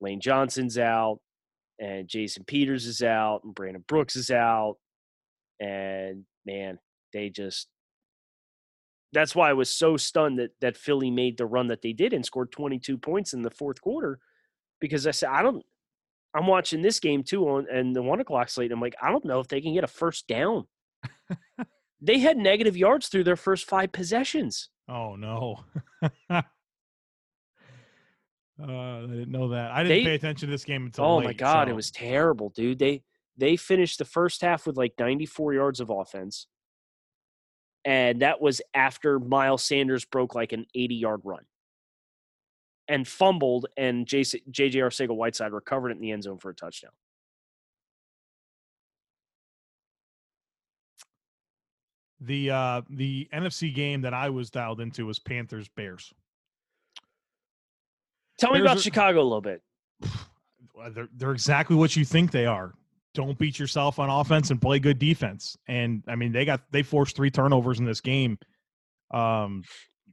Lane 0.00 0.20
Johnson's 0.20 0.78
out 0.78 1.18
and 1.80 2.08
Jason 2.08 2.44
Peters 2.44 2.86
is 2.86 3.02
out 3.02 3.40
and 3.44 3.54
Brandon 3.54 3.84
Brooks 3.86 4.14
is 4.16 4.30
out 4.30 4.76
and 5.60 6.24
man 6.44 6.78
they 7.12 7.28
just 7.30 7.68
that's 9.12 9.34
why 9.34 9.48
I 9.48 9.54
was 9.54 9.70
so 9.70 9.96
stunned 9.96 10.38
that 10.38 10.50
that 10.60 10.76
Philly 10.76 11.10
made 11.10 11.38
the 11.38 11.46
run 11.46 11.68
that 11.68 11.80
they 11.80 11.92
did 11.92 12.12
and 12.12 12.24
scored 12.26 12.52
22 12.52 12.98
points 12.98 13.32
in 13.32 13.42
the 13.42 13.50
fourth 13.50 13.80
quarter 13.80 14.18
because 14.80 15.06
I 15.06 15.12
said 15.12 15.30
I 15.30 15.42
don't 15.42 15.64
I'm 16.34 16.46
watching 16.46 16.82
this 16.82 17.00
game 17.00 17.22
too 17.22 17.48
on 17.48 17.66
and 17.72 17.96
the 17.96 18.02
one 18.02 18.20
o'clock 18.20 18.50
slate. 18.50 18.70
I'm 18.70 18.80
like, 18.80 18.94
I 19.00 19.10
don't 19.10 19.24
know 19.24 19.40
if 19.40 19.48
they 19.48 19.62
can 19.62 19.72
get 19.72 19.84
a 19.84 19.86
first 19.88 20.26
down. 20.26 20.66
they 22.02 22.18
had 22.18 22.36
negative 22.36 22.76
yards 22.76 23.08
through 23.08 23.24
their 23.24 23.36
first 23.36 23.66
five 23.66 23.90
possessions. 23.92 24.68
Oh 24.88 25.16
no. 25.16 25.60
uh, 26.30 26.42
I 28.60 29.00
didn't 29.02 29.30
know 29.30 29.48
that. 29.48 29.70
I 29.70 29.82
didn't 29.82 29.98
They- 29.98 30.04
pay 30.04 30.14
attention 30.14 30.48
to 30.48 30.52
this 30.52 30.64
game 30.64 30.86
until 30.86 31.04
Oh 31.04 31.20
my 31.20 31.26
late, 31.28 31.38
god, 31.38 31.68
it 31.68 31.74
was 31.76 31.90
terrible, 31.90 32.50
dude. 32.50 32.78
They 32.78 33.02
they 33.36 33.56
finished 33.56 33.98
the 33.98 34.04
first 34.04 34.40
half 34.42 34.66
with 34.66 34.76
like 34.76 34.94
94 34.98 35.54
yards 35.54 35.80
of 35.80 35.90
offense. 35.90 36.46
And 37.84 38.22
that 38.22 38.40
was 38.40 38.60
after 38.74 39.18
Miles 39.20 39.62
Sanders 39.62 40.04
broke 40.04 40.34
like 40.34 40.52
an 40.52 40.66
80 40.74 40.94
yard 40.96 41.20
run 41.24 41.44
and 42.88 43.06
fumbled, 43.06 43.66
and 43.76 44.06
JJ 44.06 44.42
Arcega 44.50 45.14
Whiteside 45.14 45.52
recovered 45.52 45.90
it 45.90 45.96
in 45.96 46.00
the 46.00 46.12
end 46.12 46.22
zone 46.22 46.38
for 46.38 46.50
a 46.50 46.54
touchdown. 46.54 46.92
the 52.20 52.50
uh 52.50 52.82
the 52.90 53.28
NFC 53.32 53.74
game 53.74 54.00
that 54.02 54.14
I 54.14 54.30
was 54.30 54.50
dialed 54.50 54.80
into 54.80 55.06
was 55.06 55.18
Panthers 55.18 55.68
Bears. 55.68 56.12
Tell 58.38 58.50
me 58.50 58.58
Bears 58.58 58.66
about 58.66 58.76
are- 58.78 58.80
Chicago 58.80 59.20
a 59.20 59.22
little 59.22 59.40
bit. 59.40 59.62
They're, 60.90 61.08
they're 61.16 61.32
exactly 61.32 61.74
what 61.74 61.96
you 61.96 62.04
think 62.04 62.30
they 62.30 62.44
are. 62.44 62.74
Don't 63.16 63.36
beat 63.38 63.58
yourself 63.58 63.98
on 63.98 64.08
offense 64.08 64.50
and 64.50 64.62
play 64.62 64.78
good 64.78 64.98
defense. 65.00 65.56
And 65.66 66.04
I 66.06 66.14
mean, 66.14 66.30
they 66.32 66.44
got 66.44 66.60
they 66.70 66.82
forced 66.84 67.16
three 67.16 67.30
turnovers 67.30 67.80
in 67.80 67.84
this 67.84 68.00
game. 68.00 68.38
Um, 69.10 69.64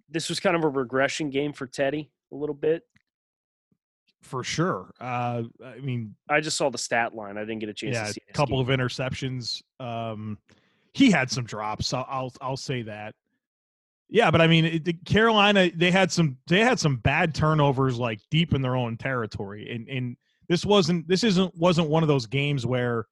This 0.09 0.29
was 0.29 0.39
kind 0.39 0.55
of 0.55 0.63
a 0.63 0.69
regression 0.69 1.29
game 1.29 1.53
for 1.53 1.67
Teddy 1.67 2.09
a 2.31 2.35
little 2.35 2.55
bit. 2.55 2.83
for 4.21 4.43
sure. 4.43 4.91
Uh, 5.01 5.43
I 5.63 5.79
mean, 5.81 6.15
I 6.29 6.39
just 6.39 6.57
saw 6.57 6.69
the 6.69 6.77
stat 6.77 7.13
line. 7.13 7.37
I 7.37 7.41
didn't 7.41 7.59
get 7.59 7.69
a 7.69 7.73
chance 7.73 7.95
yeah, 7.95 8.07
to 8.07 8.13
see 8.13 8.21
a 8.29 8.33
couple 8.33 8.63
game. 8.63 8.73
of 8.73 8.79
interceptions. 8.79 9.61
Um, 9.79 10.37
he 10.93 11.11
had 11.11 11.29
some 11.29 11.43
drops. 11.43 11.93
I'll 11.93 12.05
I'll, 12.09 12.33
I'll 12.41 12.57
say 12.57 12.83
that. 12.83 13.13
Yeah, 14.09 14.29
but 14.31 14.41
I 14.41 14.47
mean, 14.47 14.65
it, 14.65 14.85
the 14.85 14.93
Carolina 14.93 15.71
they 15.75 15.89
had 15.91 16.11
some 16.11 16.37
they 16.47 16.59
had 16.59 16.79
some 16.79 16.97
bad 16.97 17.33
turnovers 17.33 17.97
like 17.97 18.19
deep 18.29 18.53
in 18.53 18.61
their 18.61 18.75
own 18.75 18.95
territory, 18.97 19.73
and 19.73 19.87
and 19.89 20.17
this 20.49 20.65
wasn't 20.65 21.07
this 21.07 21.23
isn't 21.23 21.53
wasn't 21.57 21.89
one 21.89 22.03
of 22.03 22.07
those 22.07 22.25
games 22.25 22.65
where 22.65 23.05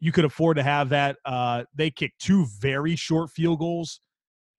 you 0.00 0.12
could 0.12 0.24
afford 0.24 0.56
to 0.56 0.62
have 0.62 0.90
that. 0.90 1.16
Uh, 1.24 1.64
they 1.74 1.90
kicked 1.90 2.18
two 2.20 2.46
very 2.60 2.96
short 2.96 3.30
field 3.30 3.58
goals. 3.58 4.00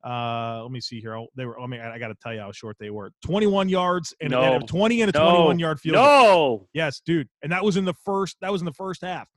Uh, 0.06 0.62
let 0.62 0.72
me 0.72 0.80
see 0.80 1.00
here. 1.00 1.16
I'll- 1.16 1.28
They 1.36 1.46
were. 1.46 1.60
I 1.60 1.66
mean, 1.68 1.82
I, 1.82 1.98
got 1.98 2.10
to 2.10 2.16
tell 2.22 2.34
you 2.34 2.40
how 2.40 2.52
short 2.52 2.78
they 2.80 2.90
were. 2.92 3.12
Twenty-one 3.26 3.70
yards 3.70 4.14
and, 4.22 4.34
and 4.34 4.64
a 4.64 4.66
twenty 4.66 5.02
and 5.02 5.14
a 5.14 5.18
No. 5.18 5.26
twenty-one 5.32 5.60
yard 5.60 5.80
field 5.80 5.96
goal. 5.96 6.04
No, 6.04 6.68
Yes, 6.74 7.02
dude. 7.06 7.28
And 7.42 7.52
that 7.52 7.64
was 7.64 7.76
in 7.78 7.86
the 7.86 7.94
first 8.06 8.38
that 8.42 8.52
was 8.52 8.62
in 8.62 8.66
the 8.66 8.74
first 8.74 9.02
half. 9.02 9.28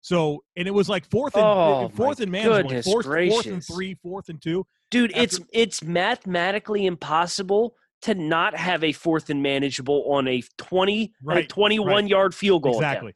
So 0.00 0.42
and 0.56 0.66
it 0.66 0.72
was 0.72 0.88
like 0.88 1.08
fourth 1.10 1.34
and 1.36 1.44
Oh, 1.44 1.90
fourth 1.94 2.20
and 2.20 2.32
goodness 2.32 2.84
Fourth, 2.86 3.06
fourth 3.06 3.46
and 3.46 3.64
three, 3.64 3.94
fourth 3.94 4.28
and 4.28 4.40
two. 4.42 4.66
dude, 4.90 5.10
After- 5.12 5.22
it's 5.22 5.40
it's 5.52 5.82
mathematically 5.84 6.86
impossible 6.86 7.74
to 8.02 8.14
not 8.14 8.54
have 8.56 8.84
a 8.84 8.92
fourth 8.92 9.30
and 9.30 9.42
manageable 9.42 10.04
on 10.12 10.28
a 10.28 10.42
twenty 10.56 11.04
a 11.04 11.08
Right, 11.24 11.48
twenty-one 11.48 11.88
right. 12.04 12.06
yard 12.08 12.34
field 12.34 12.62
goal. 12.62 12.78
attempt. 12.78 12.84
Exactly. 13.08 13.12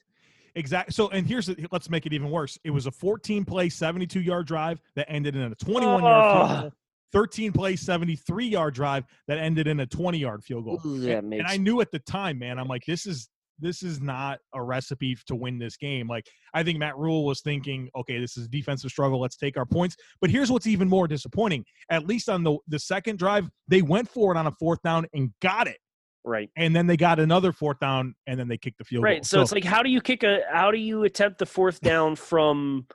Exactly. 0.54 0.92
So 0.92 1.08
and 1.10 1.26
here's 1.26 1.46
the, 1.46 1.66
let's 1.72 1.88
make 1.88 2.04
it 2.06 2.12
even 2.12 2.30
worse. 2.30 2.58
It 2.64 2.70
was 2.70 2.86
a 2.86 2.90
14 2.90 3.44
play, 3.44 3.68
72 3.68 4.20
yard 4.20 4.46
drive 4.46 4.80
that 4.96 5.06
ended 5.10 5.34
in 5.36 5.50
a 5.50 5.54
21 5.54 6.02
yard 6.02 6.24
field 6.34 6.50
Oh. 6.58 6.60
goal. 6.62 6.72
13 7.12 7.52
play, 7.52 7.76
73 7.76 8.46
yard 8.48 8.74
drive 8.74 9.04
that 9.28 9.38
ended 9.38 9.66
in 9.66 9.80
a 9.80 9.86
20 9.86 10.18
yard 10.18 10.42
field 10.42 10.64
goal. 10.64 10.80
Ooh, 10.86 11.08
and, 11.10 11.32
and 11.34 11.46
I 11.46 11.56
knew 11.58 11.80
at 11.80 11.90
the 11.90 11.98
time, 11.98 12.38
man, 12.38 12.58
I'm 12.58 12.68
like, 12.68 12.84
this 12.86 13.06
is 13.06 13.28
this 13.58 13.82
is 13.82 14.00
not 14.00 14.38
a 14.54 14.62
recipe 14.62 15.16
to 15.26 15.34
win 15.34 15.58
this 15.58 15.76
game. 15.76 16.08
Like 16.08 16.26
I 16.54 16.62
think 16.62 16.78
Matt 16.78 16.96
Rhule 16.96 17.24
was 17.24 17.40
thinking, 17.40 17.88
okay, 17.96 18.18
this 18.18 18.36
is 18.36 18.46
a 18.46 18.48
defensive 18.48 18.90
struggle. 18.90 19.20
Let's 19.20 19.36
take 19.36 19.56
our 19.56 19.66
points. 19.66 19.96
But 20.20 20.30
here's 20.30 20.50
what's 20.50 20.66
even 20.66 20.88
more 20.88 21.06
disappointing. 21.08 21.64
At 21.90 22.06
least 22.06 22.28
on 22.28 22.42
the 22.42 22.56
the 22.68 22.78
second 22.78 23.18
drive, 23.18 23.48
they 23.68 23.82
went 23.82 24.08
for 24.08 24.34
it 24.34 24.38
on 24.38 24.46
a 24.46 24.52
fourth 24.52 24.82
down 24.82 25.06
and 25.14 25.30
got 25.40 25.66
it. 25.68 25.78
right. 26.24 26.50
And 26.56 26.74
then 26.74 26.86
they 26.86 26.96
got 26.96 27.18
another 27.20 27.52
fourth 27.52 27.78
down 27.80 28.14
and 28.26 28.38
then 28.38 28.48
they 28.48 28.58
kicked 28.58 28.78
the 28.78 28.84
field 28.84 29.04
Right. 29.04 29.18
goal. 29.18 29.24
So, 29.24 29.40
it's 29.40 29.52
like, 29.52 29.64
how 29.64 29.82
do 29.82 29.90
you 29.90 30.00
kick 30.00 30.22
a? 30.22 30.40
How 30.50 30.70
do 30.70 30.78
you 30.78 31.04
attempt 31.04 31.38
the 31.38 31.46
fourth 31.46 31.80
down 31.90 32.16
from, 32.16 32.86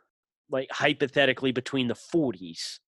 like, 0.49 0.69
hypothetically 0.71 1.51
between 1.51 1.87
the 1.87 1.95
forties, 1.95 2.79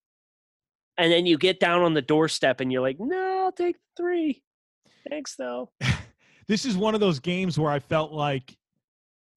and 0.97 1.12
then 1.12 1.25
you 1.25 1.38
get 1.38 1.60
down 1.60 1.82
on 1.82 1.93
the 1.93 2.01
doorstep 2.01 2.60
and 2.60 2.71
you're 2.71 2.82
like, 2.82 2.97
no, 2.99 3.43
I'll 3.45 3.51
take 3.51 3.77
three. 3.95 4.43
Thanks, 5.10 5.36
though. 5.38 5.71
this 6.50 6.66
is 6.66 6.76
one 6.76 6.96
of 6.96 7.00
those 7.00 7.20
games 7.20 7.58
where 7.58 7.72
I 7.72 7.80
felt 7.80 8.12
like 8.12 8.58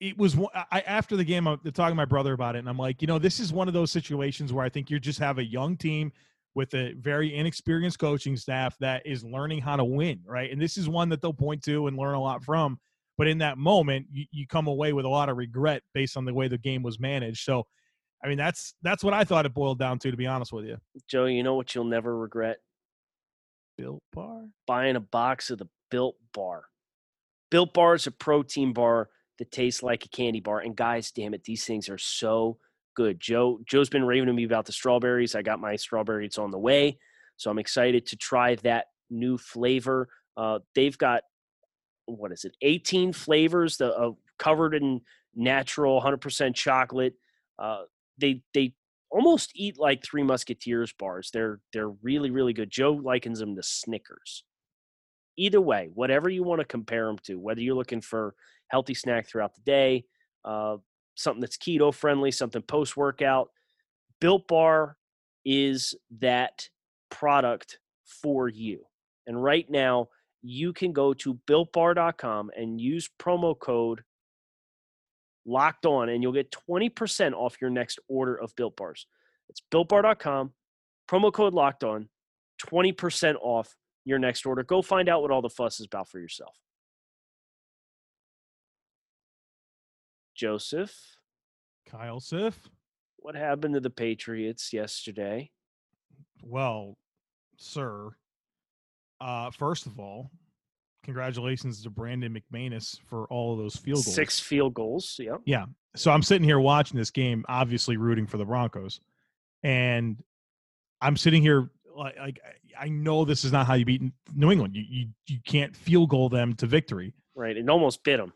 it 0.01 0.17
was 0.17 0.35
I 0.71 0.81
after 0.81 1.15
the 1.15 1.23
game 1.23 1.47
I'm 1.47 1.59
talking 1.59 1.91
to 1.91 1.95
my 1.95 2.05
brother 2.05 2.33
about 2.33 2.55
it 2.55 2.59
and 2.59 2.67
I'm 2.67 2.77
like, 2.77 3.01
you 3.01 3.07
know, 3.07 3.19
this 3.19 3.39
is 3.39 3.53
one 3.53 3.69
of 3.69 3.73
those 3.73 3.91
situations 3.91 4.51
where 4.51 4.65
I 4.65 4.69
think 4.69 4.89
you 4.89 4.99
just 4.99 5.19
have 5.19 5.37
a 5.37 5.43
young 5.45 5.77
team 5.77 6.11
with 6.55 6.73
a 6.73 6.93
very 6.93 7.35
inexperienced 7.35 7.99
coaching 7.99 8.35
staff 8.35 8.75
that 8.79 9.05
is 9.05 9.23
learning 9.23 9.61
how 9.61 9.75
to 9.75 9.83
win, 9.83 10.19
right? 10.25 10.51
And 10.51 10.59
this 10.59 10.75
is 10.75 10.89
one 10.89 11.07
that 11.09 11.21
they'll 11.21 11.33
point 11.33 11.63
to 11.63 11.87
and 11.87 11.97
learn 11.97 12.15
a 12.15 12.21
lot 12.21 12.43
from. 12.43 12.79
But 13.17 13.27
in 13.27 13.37
that 13.39 13.59
moment, 13.59 14.07
you, 14.11 14.25
you 14.31 14.47
come 14.47 14.65
away 14.65 14.91
with 14.91 15.05
a 15.05 15.09
lot 15.09 15.29
of 15.29 15.37
regret 15.37 15.83
based 15.93 16.17
on 16.17 16.25
the 16.25 16.33
way 16.33 16.47
the 16.47 16.57
game 16.57 16.81
was 16.81 16.99
managed. 16.99 17.43
So, 17.43 17.67
I 18.23 18.27
mean, 18.27 18.39
that's 18.39 18.73
that's 18.81 19.03
what 19.03 19.13
I 19.13 19.23
thought 19.23 19.45
it 19.45 19.53
boiled 19.53 19.77
down 19.77 19.99
to, 19.99 20.09
to 20.09 20.17
be 20.17 20.25
honest 20.25 20.51
with 20.51 20.65
you. 20.65 20.77
Joe, 21.07 21.25
you 21.25 21.43
know 21.43 21.53
what 21.53 21.75
you'll 21.75 21.83
never 21.83 22.17
regret? 22.17 22.57
Built 23.77 24.01
bar. 24.11 24.45
Buying 24.65 24.95
a 24.95 24.99
box 24.99 25.51
of 25.51 25.59
the 25.59 25.67
Built 25.91 26.15
Bar. 26.33 26.63
Built 27.53 27.71
Bar 27.71 27.93
is 27.93 28.07
a 28.07 28.11
protein 28.11 28.73
bar 28.73 29.09
that 29.37 29.51
tastes 29.51 29.83
like 29.83 30.05
a 30.05 30.09
candy 30.09 30.39
bar. 30.39 30.61
And 30.61 30.75
guys, 30.75 31.11
damn 31.11 31.35
it, 31.35 31.43
these 31.43 31.65
things 31.65 31.87
are 31.87 31.99
so 31.99 32.57
good. 32.95 33.19
Joe, 33.19 33.59
Joe's 33.67 33.89
been 33.89 34.05
raving 34.05 34.25
to 34.25 34.33
me 34.33 34.43
about 34.43 34.65
the 34.65 34.71
strawberries. 34.71 35.35
I 35.35 35.43
got 35.43 35.59
my 35.59 35.75
strawberries 35.75 36.39
on 36.39 36.49
the 36.49 36.57
way, 36.57 36.97
so 37.37 37.51
I'm 37.51 37.59
excited 37.59 38.07
to 38.07 38.17
try 38.17 38.55
that 38.63 38.87
new 39.11 39.37
flavor. 39.37 40.09
Uh, 40.35 40.59
they've 40.73 40.97
got 40.97 41.21
what 42.05 42.31
is 42.31 42.43
it? 42.43 42.57
18 42.63 43.13
flavors, 43.13 43.77
the 43.77 43.95
uh, 43.95 44.13
covered 44.39 44.73
in 44.73 45.01
natural 45.35 46.01
100% 46.01 46.55
chocolate. 46.55 47.13
Uh, 47.59 47.83
they 48.17 48.41
they 48.55 48.73
almost 49.11 49.51
eat 49.53 49.77
like 49.77 50.03
Three 50.03 50.23
Musketeers 50.23 50.91
bars. 50.97 51.29
They're 51.31 51.59
they're 51.71 51.91
really 52.01 52.31
really 52.31 52.53
good. 52.53 52.71
Joe 52.71 52.93
likens 52.93 53.37
them 53.37 53.55
to 53.55 53.61
Snickers. 53.61 54.43
Either 55.37 55.61
way, 55.61 55.89
whatever 55.93 56.29
you 56.29 56.43
want 56.43 56.59
to 56.59 56.65
compare 56.65 57.05
them 57.05 57.17
to, 57.23 57.39
whether 57.39 57.61
you're 57.61 57.75
looking 57.75 58.01
for 58.01 58.35
healthy 58.67 58.93
snack 58.93 59.27
throughout 59.27 59.55
the 59.55 59.61
day, 59.61 60.05
uh, 60.45 60.77
something 61.15 61.41
that's 61.41 61.57
keto 61.57 61.93
friendly, 61.93 62.31
something 62.31 62.61
post 62.61 62.95
workout, 62.97 63.49
Built 64.19 64.47
Bar 64.47 64.97
is 65.45 65.95
that 66.19 66.69
product 67.09 67.79
for 68.05 68.47
you. 68.47 68.85
And 69.27 69.41
right 69.41 69.69
now, 69.69 70.09
you 70.41 70.73
can 70.73 70.91
go 70.91 71.13
to 71.13 71.39
builtbar.com 71.47 72.51
and 72.55 72.79
use 72.79 73.09
promo 73.19 73.57
code 73.57 74.03
locked 75.45 75.85
on 75.85 76.09
and 76.09 76.21
you'll 76.21 76.33
get 76.33 76.55
20% 76.69 77.33
off 77.33 77.57
your 77.61 77.69
next 77.69 77.99
order 78.07 78.35
of 78.35 78.55
built 78.55 78.75
bars. 78.75 79.07
It's 79.49 79.61
builtbar.com, 79.71 80.51
promo 81.09 81.33
code 81.33 81.53
locked 81.53 81.83
on, 81.83 82.09
20% 82.65 83.35
off 83.41 83.75
your 84.05 84.19
next 84.19 84.45
order. 84.45 84.63
Go 84.63 84.81
find 84.81 85.09
out 85.09 85.21
what 85.21 85.31
all 85.31 85.41
the 85.41 85.49
fuss 85.49 85.79
is 85.79 85.85
about 85.85 86.07
for 86.09 86.19
yourself. 86.19 86.55
Joseph, 90.35 90.95
Kyle 91.89 92.19
Siff. 92.19 92.55
what 93.17 93.35
happened 93.35 93.75
to 93.75 93.79
the 93.79 93.89
Patriots 93.89 94.73
yesterday? 94.73 95.51
Well, 96.41 96.97
sir, 97.57 98.09
uh, 99.21 99.51
first 99.51 99.85
of 99.85 99.99
all, 99.99 100.31
congratulations 101.03 101.83
to 101.83 101.89
Brandon 101.89 102.35
McManus 102.35 102.99
for 103.05 103.25
all 103.25 103.53
of 103.53 103.59
those 103.59 103.75
field 103.75 104.03
goals. 104.03 104.15
Six 104.15 104.39
field 104.39 104.73
goals. 104.73 105.17
Yeah. 105.19 105.37
Yeah. 105.45 105.65
So 105.95 106.11
I'm 106.11 106.23
sitting 106.23 106.43
here 106.47 106.59
watching 106.59 106.97
this 106.97 107.11
game, 107.11 107.45
obviously 107.47 107.97
rooting 107.97 108.25
for 108.25 108.37
the 108.37 108.45
Broncos, 108.45 108.99
and 109.61 110.17
I'm 110.99 111.15
sitting 111.15 111.43
here 111.43 111.69
like, 111.95 112.17
like 112.17 112.39
I 112.79 112.89
know 112.89 113.25
this 113.25 113.43
is 113.43 113.51
not 113.51 113.67
how 113.67 113.73
you 113.73 113.85
beat 113.85 114.01
New 114.35 114.51
England. 114.51 114.75
You 114.75 114.83
you 114.87 115.07
you 115.27 115.39
can't 115.45 115.75
field 115.75 116.09
goal 116.09 116.29
them 116.29 116.53
to 116.55 116.65
victory. 116.65 117.13
Right. 117.35 117.57
It 117.57 117.67
almost 117.69 118.03
bit 118.03 118.17
them. 118.17 118.33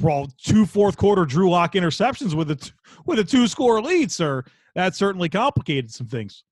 Well, 0.00 0.28
two 0.42 0.66
fourth 0.66 0.96
quarter 0.96 1.24
Drew 1.24 1.50
Lock 1.50 1.72
interceptions 1.72 2.34
with 2.34 2.50
a 2.50 2.56
t- 2.56 2.72
with 3.04 3.18
a 3.18 3.24
two 3.24 3.46
score 3.48 3.80
lead, 3.82 4.12
sir. 4.12 4.44
That 4.74 4.94
certainly 4.94 5.28
complicated 5.28 5.90
some 5.90 6.06
things. 6.06 6.44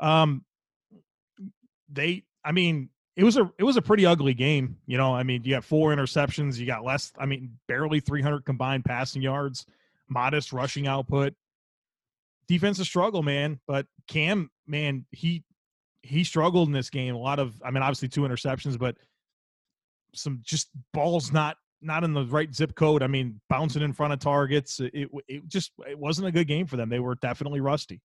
Um, 0.00 0.44
they, 1.88 2.24
I 2.44 2.52
mean, 2.52 2.88
it 3.16 3.24
was 3.24 3.36
a 3.36 3.50
it 3.58 3.64
was 3.64 3.76
a 3.76 3.82
pretty 3.82 4.06
ugly 4.06 4.34
game. 4.34 4.76
You 4.86 4.96
know, 4.96 5.14
I 5.14 5.22
mean, 5.22 5.44
you 5.44 5.54
got 5.54 5.64
four 5.64 5.94
interceptions, 5.94 6.56
you 6.56 6.66
got 6.66 6.84
less. 6.84 7.12
I 7.18 7.26
mean, 7.26 7.58
barely 7.68 8.00
300 8.00 8.44
combined 8.44 8.84
passing 8.84 9.22
yards, 9.22 9.66
modest 10.08 10.52
rushing 10.52 10.86
output. 10.86 11.34
Defensive 12.48 12.86
struggle, 12.86 13.22
man. 13.22 13.60
But 13.66 13.86
Cam, 14.08 14.50
man, 14.66 15.04
he 15.10 15.44
he 16.02 16.24
struggled 16.24 16.68
in 16.68 16.72
this 16.72 16.90
game. 16.90 17.14
A 17.14 17.18
lot 17.18 17.38
of, 17.38 17.54
I 17.64 17.70
mean, 17.70 17.82
obviously 17.82 18.08
two 18.08 18.22
interceptions, 18.22 18.78
but 18.78 18.96
some 20.14 20.40
just 20.42 20.68
balls 20.92 21.32
not 21.32 21.56
not 21.80 22.04
in 22.04 22.12
the 22.12 22.24
right 22.26 22.54
zip 22.54 22.74
code. 22.74 23.02
I 23.02 23.06
mean, 23.06 23.40
bouncing 23.48 23.82
in 23.82 23.92
front 23.92 24.12
of 24.12 24.18
targets. 24.20 24.80
It, 24.80 25.08
it 25.28 25.48
just 25.48 25.72
it 25.88 25.98
wasn't 25.98 26.28
a 26.28 26.32
good 26.32 26.46
game 26.46 26.66
for 26.66 26.76
them. 26.76 26.88
They 26.88 27.00
were 27.00 27.16
definitely 27.16 27.60
rusty. 27.60 28.00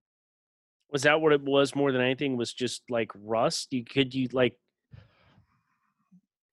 Was 0.91 1.03
that 1.03 1.21
what 1.21 1.33
it 1.33 1.41
was 1.41 1.75
more 1.75 1.91
than 1.91 2.01
anything? 2.01 2.37
Was 2.37 2.53
just 2.53 2.83
like 2.89 3.11
rust? 3.15 3.73
You 3.73 3.83
could 3.83 4.13
you 4.13 4.27
like 4.31 4.55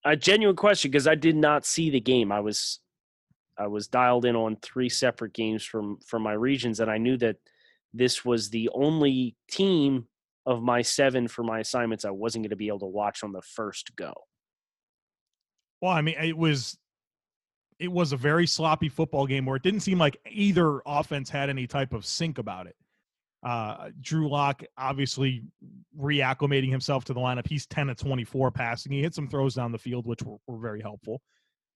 a 0.03 0.15
genuine 0.15 0.55
question 0.55 0.89
because 0.89 1.07
I 1.07 1.15
did 1.15 1.35
not 1.35 1.65
see 1.65 1.89
the 1.89 1.99
game. 1.99 2.31
I 2.31 2.39
was 2.39 2.79
I 3.57 3.67
was 3.67 3.87
dialed 3.87 4.25
in 4.25 4.35
on 4.35 4.57
three 4.61 4.89
separate 4.89 5.33
games 5.33 5.63
from 5.63 5.99
from 6.05 6.23
my 6.23 6.33
regions, 6.33 6.79
and 6.79 6.89
I 6.89 6.97
knew 6.97 7.17
that 7.17 7.37
this 7.93 8.23
was 8.23 8.49
the 8.49 8.69
only 8.73 9.35
team 9.49 10.07
of 10.45 10.63
my 10.63 10.81
seven 10.81 11.27
for 11.27 11.43
my 11.43 11.59
assignments 11.59 12.05
I 12.05 12.11
wasn't 12.11 12.43
going 12.43 12.51
to 12.51 12.55
be 12.55 12.67
able 12.67 12.79
to 12.79 12.85
watch 12.87 13.23
on 13.23 13.31
the 13.31 13.41
first 13.41 13.95
go. 13.95 14.13
Well, 15.81 15.91
I 15.91 16.01
mean, 16.01 16.15
it 16.21 16.37
was 16.37 16.77
it 17.79 17.91
was 17.91 18.13
a 18.13 18.17
very 18.17 18.45
sloppy 18.45 18.89
football 18.89 19.25
game 19.25 19.45
where 19.45 19.55
it 19.55 19.63
didn't 19.63 19.79
seem 19.79 19.97
like 19.97 20.15
either 20.29 20.81
offense 20.85 21.31
had 21.31 21.49
any 21.49 21.65
type 21.65 21.93
of 21.93 22.05
sync 22.05 22.37
about 22.37 22.67
it. 22.67 22.75
Uh, 23.43 23.89
Drew 23.99 24.29
Lock 24.29 24.61
obviously 24.77 25.41
reacclimating 25.99 26.69
himself 26.69 27.05
to 27.05 27.13
the 27.13 27.19
lineup. 27.19 27.47
He's 27.47 27.65
10 27.65 27.89
of 27.89 27.97
24 27.97 28.51
passing. 28.51 28.91
He 28.91 29.01
hit 29.01 29.15
some 29.15 29.27
throws 29.27 29.55
down 29.55 29.71
the 29.71 29.79
field, 29.79 30.05
which 30.05 30.21
were, 30.21 30.37
were 30.45 30.59
very 30.59 30.79
helpful. 30.79 31.23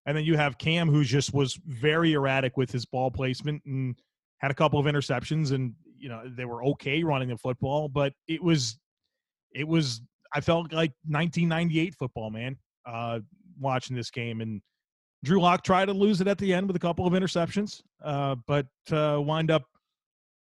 And 0.05 0.15
then 0.15 0.25
you 0.25 0.37
have 0.37 0.59
Cam, 0.59 0.89
who 0.89 1.03
just 1.03 1.33
was 1.33 1.59
very 1.65 2.13
erratic 2.13 2.55
with 2.55 2.71
his 2.71 2.85
ball 2.85 3.09
placement 3.09 3.63
and 3.65 3.99
had 4.37 4.51
a 4.51 4.53
couple 4.55 4.79
of 4.79 4.85
interceptions. 4.85 5.53
And 5.53 5.73
you 5.97 6.09
know 6.09 6.23
they 6.25 6.45
were 6.45 6.63
okay 6.65 7.03
running 7.03 7.29
the 7.29 7.37
football, 7.37 7.87
but 7.87 8.13
it 8.27 8.41
was 8.41 8.77
it 9.53 9.67
was 9.67 10.01
I 10.33 10.41
felt 10.41 10.73
like 10.73 10.91
1998 11.07 11.95
football, 11.95 12.29
man. 12.29 12.57
Uh, 12.85 13.19
watching 13.59 13.95
this 13.95 14.11
game 14.11 14.41
and 14.41 14.61
Drew 15.23 15.41
Lock 15.41 15.63
tried 15.63 15.85
to 15.85 15.93
lose 15.93 16.21
it 16.21 16.27
at 16.27 16.37
the 16.37 16.53
end 16.53 16.67
with 16.67 16.75
a 16.75 16.79
couple 16.79 17.07
of 17.07 17.13
interceptions, 17.13 17.81
uh, 18.03 18.35
but 18.45 18.67
uh, 18.91 19.19
wind 19.19 19.49
up 19.49 19.63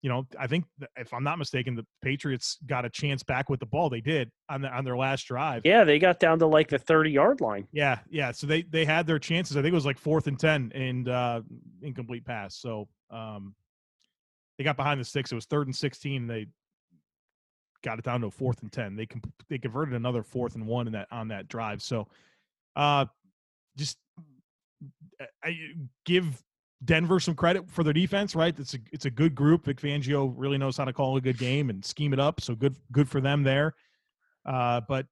you 0.01 0.09
know, 0.09 0.25
I 0.39 0.47
think 0.47 0.65
if 0.95 1.13
I'm 1.13 1.23
not 1.23 1.39
mistaken, 1.39 1.75
the 1.75 1.85
Patriots 2.03 2.59
got 2.65 2.85
a 2.85 2.89
chance 2.89 3.23
back 3.23 3.49
with 3.49 3.59
the 3.59 3.65
ball. 3.65 3.89
They 3.89 4.01
did 4.01 4.29
on 4.49 4.61
the, 4.61 4.69
on 4.69 4.85
their 4.85 4.95
last 4.95 5.23
drive. 5.23 5.63
Yeah, 5.65 5.83
they 5.83 5.97
got 5.97 6.19
down 6.19 6.39
to 6.39 6.45
like 6.45 6.69
the 6.69 6.77
30 6.77 7.11
yard 7.11 7.41
line. 7.41 7.67
Yeah, 7.71 7.99
yeah. 8.09 8.31
So 8.31 8.47
they 8.47 8.61
they 8.61 8.85
had 8.85 9.07
their 9.07 9.19
chances. 9.19 9.57
I 9.57 9.61
think 9.61 9.71
it 9.71 9.75
was 9.75 9.85
like 9.85 9.97
fourth 9.97 10.27
and 10.27 10.39
ten 10.39 10.71
and 10.75 11.09
uh, 11.09 11.41
incomplete 11.81 12.25
pass. 12.25 12.57
So 12.57 12.87
um, 13.09 13.55
they 14.57 14.63
got 14.63 14.77
behind 14.77 14.99
the 14.99 15.05
six. 15.05 15.31
It 15.31 15.35
was 15.35 15.45
third 15.45 15.67
and 15.67 15.75
sixteen. 15.75 16.27
They 16.27 16.47
got 17.83 17.99
it 17.99 18.05
down 18.05 18.21
to 18.21 18.27
a 18.27 18.31
fourth 18.31 18.61
and 18.61 18.71
ten. 18.71 18.95
They 18.95 19.05
comp- 19.05 19.31
they 19.49 19.57
converted 19.57 19.93
another 19.93 20.23
fourth 20.23 20.55
and 20.55 20.65
one 20.65 20.87
in 20.87 20.93
that 20.93 21.07
on 21.11 21.27
that 21.29 21.47
drive. 21.47 21.81
So 21.81 22.07
uh, 22.75 23.05
just 23.77 23.97
I 25.43 25.57
give 26.05 26.43
Denver 26.85 27.19
some 27.19 27.35
credit 27.35 27.69
for 27.69 27.83
their 27.83 27.93
defense, 27.93 28.35
right? 28.35 28.57
It's 28.57 28.73
a 28.73 28.79
it's 28.91 29.05
a 29.05 29.11
good 29.11 29.35
group. 29.35 29.65
Vic 29.65 29.81
Fangio 29.81 30.33
really 30.35 30.57
knows 30.57 30.77
how 30.77 30.85
to 30.85 30.93
call 30.93 31.17
a 31.17 31.21
good 31.21 31.37
game 31.37 31.69
and 31.69 31.83
scheme 31.83 32.13
it 32.13 32.19
up. 32.19 32.41
So 32.41 32.55
good 32.55 32.75
good 32.91 33.09
for 33.09 33.21
them 33.21 33.43
there. 33.43 33.75
Uh, 34.45 34.81
but 34.87 35.05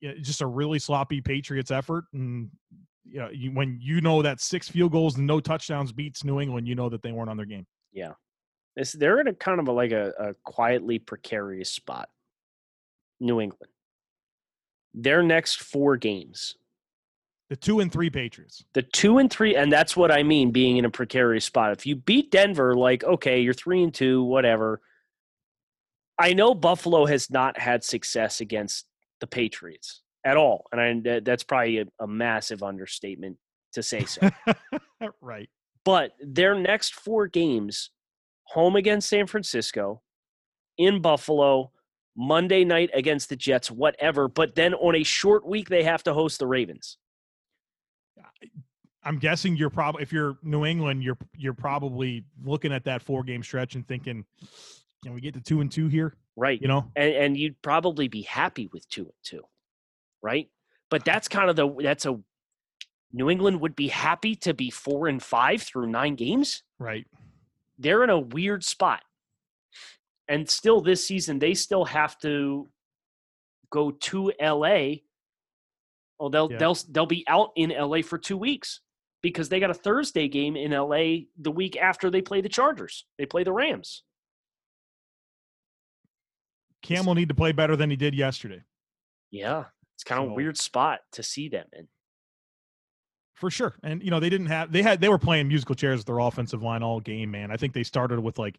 yeah, 0.00 0.12
just 0.20 0.42
a 0.42 0.46
really 0.46 0.78
sloppy 0.78 1.20
Patriots 1.20 1.70
effort, 1.70 2.04
and 2.12 2.50
you 3.04 3.18
know, 3.18 3.28
you, 3.30 3.50
when 3.50 3.78
you 3.80 4.00
know 4.00 4.22
that 4.22 4.40
six 4.40 4.68
field 4.68 4.92
goals 4.92 5.16
and 5.16 5.26
no 5.26 5.40
touchdowns 5.40 5.92
beats 5.92 6.24
New 6.24 6.40
England, 6.40 6.68
you 6.68 6.74
know 6.74 6.88
that 6.88 7.02
they 7.02 7.12
weren't 7.12 7.30
on 7.30 7.36
their 7.36 7.46
game. 7.46 7.66
Yeah, 7.92 8.12
it's, 8.78 8.92
they're 8.92 9.20
in 9.20 9.28
a 9.28 9.34
kind 9.34 9.60
of 9.60 9.68
a, 9.68 9.72
like 9.72 9.92
a, 9.92 10.12
a 10.18 10.34
quietly 10.44 10.98
precarious 10.98 11.70
spot. 11.70 12.08
New 13.20 13.40
England. 13.40 13.72
Their 14.94 15.22
next 15.22 15.60
four 15.60 15.96
games 15.96 16.54
the 17.48 17.56
two 17.56 17.80
and 17.80 17.90
three 17.90 18.10
Patriots. 18.10 18.64
The 18.74 18.82
two 18.82 19.18
and 19.18 19.30
three, 19.30 19.56
and 19.56 19.72
that's 19.72 19.96
what 19.96 20.12
I 20.12 20.22
mean 20.22 20.50
being 20.50 20.76
in 20.76 20.84
a 20.84 20.90
precarious 20.90 21.46
spot. 21.46 21.72
If 21.72 21.86
you 21.86 21.96
beat 21.96 22.30
Denver, 22.30 22.74
like, 22.74 23.04
okay, 23.04 23.40
you're 23.40 23.54
three 23.54 23.82
and 23.82 23.92
two, 23.92 24.22
whatever. 24.22 24.82
I 26.18 26.34
know 26.34 26.52
Buffalo 26.52 27.06
has 27.06 27.30
not 27.30 27.58
had 27.58 27.84
success 27.84 28.40
against 28.40 28.84
the 29.20 29.26
Patriots 29.26 30.02
at 30.24 30.36
all. 30.36 30.66
And 30.72 31.08
I, 31.08 31.20
that's 31.20 31.44
probably 31.44 31.78
a, 31.78 31.86
a 32.00 32.06
massive 32.06 32.62
understatement 32.62 33.38
to 33.72 33.82
say 33.82 34.04
so. 34.04 34.28
right. 35.22 35.48
But 35.84 36.12
their 36.20 36.54
next 36.54 36.94
four 36.94 37.28
games 37.28 37.90
home 38.48 38.76
against 38.76 39.08
San 39.08 39.26
Francisco, 39.26 40.02
in 40.78 41.00
Buffalo, 41.02 41.72
Monday 42.16 42.64
night 42.64 42.90
against 42.94 43.28
the 43.28 43.36
Jets, 43.36 43.70
whatever. 43.70 44.28
But 44.28 44.54
then 44.54 44.74
on 44.74 44.94
a 44.96 45.02
short 45.02 45.46
week, 45.46 45.68
they 45.68 45.82
have 45.84 46.02
to 46.04 46.14
host 46.14 46.38
the 46.38 46.46
Ravens. 46.46 46.98
I'm 49.04 49.18
guessing 49.18 49.56
you're 49.56 49.70
probably 49.70 50.02
if 50.02 50.12
you're 50.12 50.36
New 50.42 50.66
England, 50.66 51.02
you're 51.02 51.16
you're 51.36 51.54
probably 51.54 52.24
looking 52.44 52.72
at 52.72 52.84
that 52.84 53.00
four 53.00 53.22
game 53.22 53.42
stretch 53.42 53.74
and 53.74 53.86
thinking, 53.86 54.24
can 55.02 55.14
we 55.14 55.20
get 55.20 55.34
to 55.34 55.40
two 55.40 55.60
and 55.60 55.70
two 55.70 55.88
here? 55.88 56.14
Right. 56.36 56.60
You 56.60 56.68
know, 56.68 56.90
and, 56.94 57.14
and 57.14 57.36
you'd 57.36 57.60
probably 57.62 58.08
be 58.08 58.22
happy 58.22 58.68
with 58.72 58.86
two 58.88 59.04
and 59.04 59.12
two, 59.22 59.42
right? 60.20 60.50
But 60.90 61.04
that's 61.04 61.28
kind 61.28 61.48
of 61.48 61.56
the 61.56 61.74
that's 61.80 62.06
a 62.06 62.20
New 63.12 63.30
England 63.30 63.60
would 63.60 63.76
be 63.76 63.88
happy 63.88 64.34
to 64.36 64.52
be 64.52 64.68
four 64.68 65.08
and 65.08 65.22
five 65.22 65.62
through 65.62 65.86
nine 65.86 66.14
games. 66.14 66.62
Right. 66.78 67.06
They're 67.78 68.04
in 68.04 68.10
a 68.10 68.18
weird 68.18 68.64
spot. 68.64 69.02
And 70.28 70.48
still 70.48 70.80
this 70.80 71.06
season, 71.06 71.38
they 71.38 71.54
still 71.54 71.86
have 71.86 72.18
to 72.20 72.68
go 73.70 73.90
to 73.90 74.32
LA 74.40 74.96
Oh, 76.20 76.28
they'll 76.28 76.50
yeah. 76.50 76.58
they'll 76.58 76.78
they'll 76.90 77.06
be 77.06 77.24
out 77.28 77.50
in 77.56 77.70
LA 77.70 78.02
for 78.02 78.18
two 78.18 78.36
weeks 78.36 78.80
because 79.22 79.48
they 79.48 79.60
got 79.60 79.70
a 79.70 79.74
Thursday 79.74 80.28
game 80.28 80.56
in 80.56 80.72
LA 80.72 81.26
the 81.40 81.50
week 81.50 81.76
after 81.76 82.10
they 82.10 82.22
play 82.22 82.40
the 82.40 82.48
Chargers. 82.48 83.04
They 83.18 83.26
play 83.26 83.44
the 83.44 83.52
Rams. 83.52 84.02
Cam 86.82 87.06
will 87.06 87.14
need 87.14 87.28
to 87.28 87.34
play 87.34 87.52
better 87.52 87.76
than 87.76 87.90
he 87.90 87.96
did 87.96 88.14
yesterday. 88.14 88.62
Yeah, 89.30 89.64
it's 89.94 90.04
kind 90.04 90.24
of 90.24 90.30
a 90.30 90.34
weird 90.34 90.56
spot 90.56 91.00
to 91.12 91.22
see 91.22 91.48
them 91.48 91.66
in. 91.72 91.88
For 93.38 93.50
sure, 93.50 93.76
and 93.84 94.02
you 94.02 94.10
know 94.10 94.18
they 94.18 94.30
didn't 94.30 94.48
have 94.48 94.72
they 94.72 94.82
had 94.82 95.00
they 95.00 95.08
were 95.08 95.18
playing 95.18 95.46
musical 95.46 95.76
chairs 95.76 96.00
with 96.00 96.06
their 96.06 96.18
offensive 96.18 96.60
line 96.60 96.82
all 96.82 96.98
game. 96.98 97.30
Man, 97.30 97.52
I 97.52 97.56
think 97.56 97.72
they 97.72 97.84
started 97.84 98.18
with 98.18 98.36
like 98.36 98.58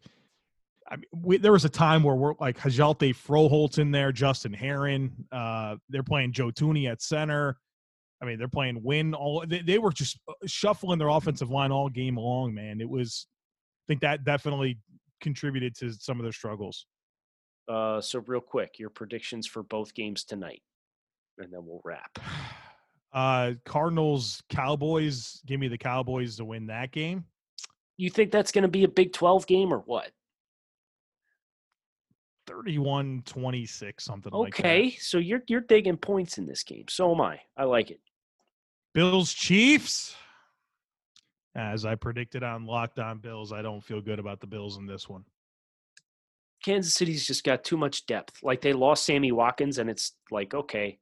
I 0.90 0.96
mean, 0.96 1.04
we, 1.12 1.36
there 1.36 1.52
was 1.52 1.66
a 1.66 1.68
time 1.70 2.02
where 2.02 2.16
we're 2.16 2.34
like 2.40 2.58
Hjalte 2.58 3.14
Froholdt's 3.14 3.76
in 3.76 3.90
there, 3.90 4.10
Justin 4.10 4.54
Herron. 4.54 5.12
Uh, 5.30 5.76
they're 5.90 6.02
playing 6.02 6.32
Joe 6.32 6.50
Thuney 6.50 6.90
at 6.90 7.02
center. 7.02 7.58
I 8.22 8.24
mean, 8.24 8.38
they're 8.38 8.48
playing 8.48 8.82
win 8.82 9.14
all. 9.14 9.44
They, 9.46 9.60
they 9.60 9.78
were 9.78 9.92
just 9.92 10.18
uh, 10.28 10.32
shuffling 10.46 10.98
their 10.98 11.08
offensive 11.08 11.50
line 11.50 11.72
all 11.72 11.90
game 11.90 12.16
long. 12.16 12.54
Man, 12.54 12.80
it 12.80 12.88
was. 12.88 13.26
I 13.84 13.84
think 13.86 14.00
that 14.00 14.24
definitely 14.24 14.78
contributed 15.20 15.74
to 15.76 15.92
some 15.92 16.18
of 16.18 16.24
their 16.24 16.32
struggles. 16.32 16.86
Uh, 17.68 18.00
so 18.00 18.20
real 18.26 18.40
quick, 18.40 18.78
your 18.78 18.90
predictions 18.90 19.46
for 19.46 19.62
both 19.62 19.94
games 19.94 20.24
tonight, 20.24 20.62
and 21.38 21.52
then 21.52 21.60
we'll 21.64 21.82
wrap. 21.84 22.18
Uh, 23.12 23.52
Cardinals 23.64 24.42
Cowboys. 24.48 25.40
Give 25.46 25.58
me 25.58 25.68
the 25.68 25.78
Cowboys 25.78 26.36
to 26.36 26.44
win 26.44 26.66
that 26.66 26.92
game. 26.92 27.24
You 27.96 28.10
think 28.10 28.30
that's 28.30 28.52
going 28.52 28.62
to 28.62 28.68
be 28.68 28.84
a 28.84 28.88
Big 28.88 29.12
Twelve 29.12 29.46
game 29.46 29.72
or 29.72 29.78
what? 29.78 30.10
31 32.46 33.22
26 33.26 34.02
something 34.02 34.32
okay, 34.32 34.40
like 34.42 34.56
that. 34.56 34.60
Okay, 34.60 34.96
so 34.98 35.18
you're 35.18 35.42
you're 35.46 35.60
digging 35.60 35.96
points 35.96 36.38
in 36.38 36.46
this 36.46 36.62
game. 36.62 36.84
So 36.88 37.12
am 37.12 37.20
I. 37.20 37.40
I 37.56 37.64
like 37.64 37.90
it. 37.90 38.00
Bills 38.92 39.32
Chiefs. 39.32 40.14
As 41.56 41.84
I 41.84 41.96
predicted 41.96 42.44
on 42.44 42.64
Locked 42.64 43.00
On 43.00 43.18
Bills, 43.18 43.52
I 43.52 43.60
don't 43.60 43.82
feel 43.82 44.00
good 44.00 44.20
about 44.20 44.40
the 44.40 44.46
Bills 44.46 44.78
in 44.78 44.86
this 44.86 45.08
one. 45.08 45.24
Kansas 46.64 46.94
City's 46.94 47.26
just 47.26 47.42
got 47.42 47.64
too 47.64 47.76
much 47.76 48.06
depth. 48.06 48.38
Like 48.42 48.60
they 48.60 48.72
lost 48.72 49.04
Sammy 49.04 49.32
Watkins, 49.32 49.78
and 49.78 49.90
it's 49.90 50.12
like 50.30 50.54
okay, 50.54 50.98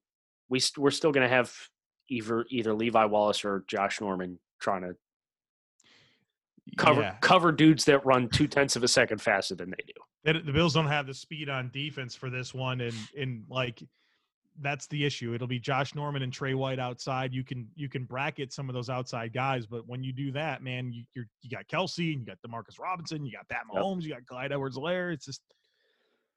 we 0.48 0.56
we 0.56 0.60
st- 0.60 0.82
we're 0.82 0.90
still 0.90 1.12
going 1.12 1.28
to 1.28 1.34
have 1.34 1.52
either 2.08 2.44
either 2.50 2.74
Levi 2.74 3.04
Wallace 3.04 3.44
or 3.44 3.64
Josh 3.66 4.00
Norman 4.00 4.38
trying 4.60 4.82
to 4.82 4.96
cover 6.76 7.00
yeah. 7.00 7.14
cover 7.20 7.52
dudes 7.52 7.84
that 7.86 8.04
run 8.04 8.28
two 8.28 8.46
tenths 8.46 8.76
of 8.76 8.84
a 8.84 8.88
second 8.88 9.20
faster 9.20 9.54
than 9.54 9.70
they 9.70 9.84
do 9.86 10.02
the 10.24 10.52
Bills 10.52 10.74
don't 10.74 10.86
have 10.86 11.06
the 11.06 11.14
speed 11.14 11.48
on 11.48 11.70
defense 11.72 12.14
for 12.14 12.30
this 12.30 12.52
one, 12.52 12.80
and 12.80 12.94
and 13.16 13.44
like 13.48 13.82
that's 14.60 14.86
the 14.88 15.04
issue. 15.04 15.34
It'll 15.34 15.46
be 15.46 15.60
Josh 15.60 15.94
Norman 15.94 16.22
and 16.22 16.32
Trey 16.32 16.54
White 16.54 16.78
outside. 16.78 17.32
You 17.32 17.44
can 17.44 17.68
you 17.76 17.88
can 17.88 18.04
bracket 18.04 18.52
some 18.52 18.68
of 18.68 18.74
those 18.74 18.90
outside 18.90 19.32
guys, 19.32 19.66
but 19.66 19.86
when 19.86 20.02
you 20.02 20.12
do 20.12 20.32
that, 20.32 20.62
man, 20.62 20.92
you 20.92 21.04
you're, 21.14 21.26
you 21.42 21.50
got 21.50 21.66
Kelce 21.68 22.12
and 22.12 22.20
you 22.20 22.26
got 22.26 22.38
Demarcus 22.46 22.78
Robinson, 22.78 23.24
you 23.24 23.32
got 23.32 23.48
Pat 23.48 23.62
Mahomes, 23.72 24.02
you 24.02 24.10
got 24.10 24.26
Clyde 24.26 24.52
Edwards-Helaire. 24.52 25.12
It's 25.12 25.24
just 25.24 25.42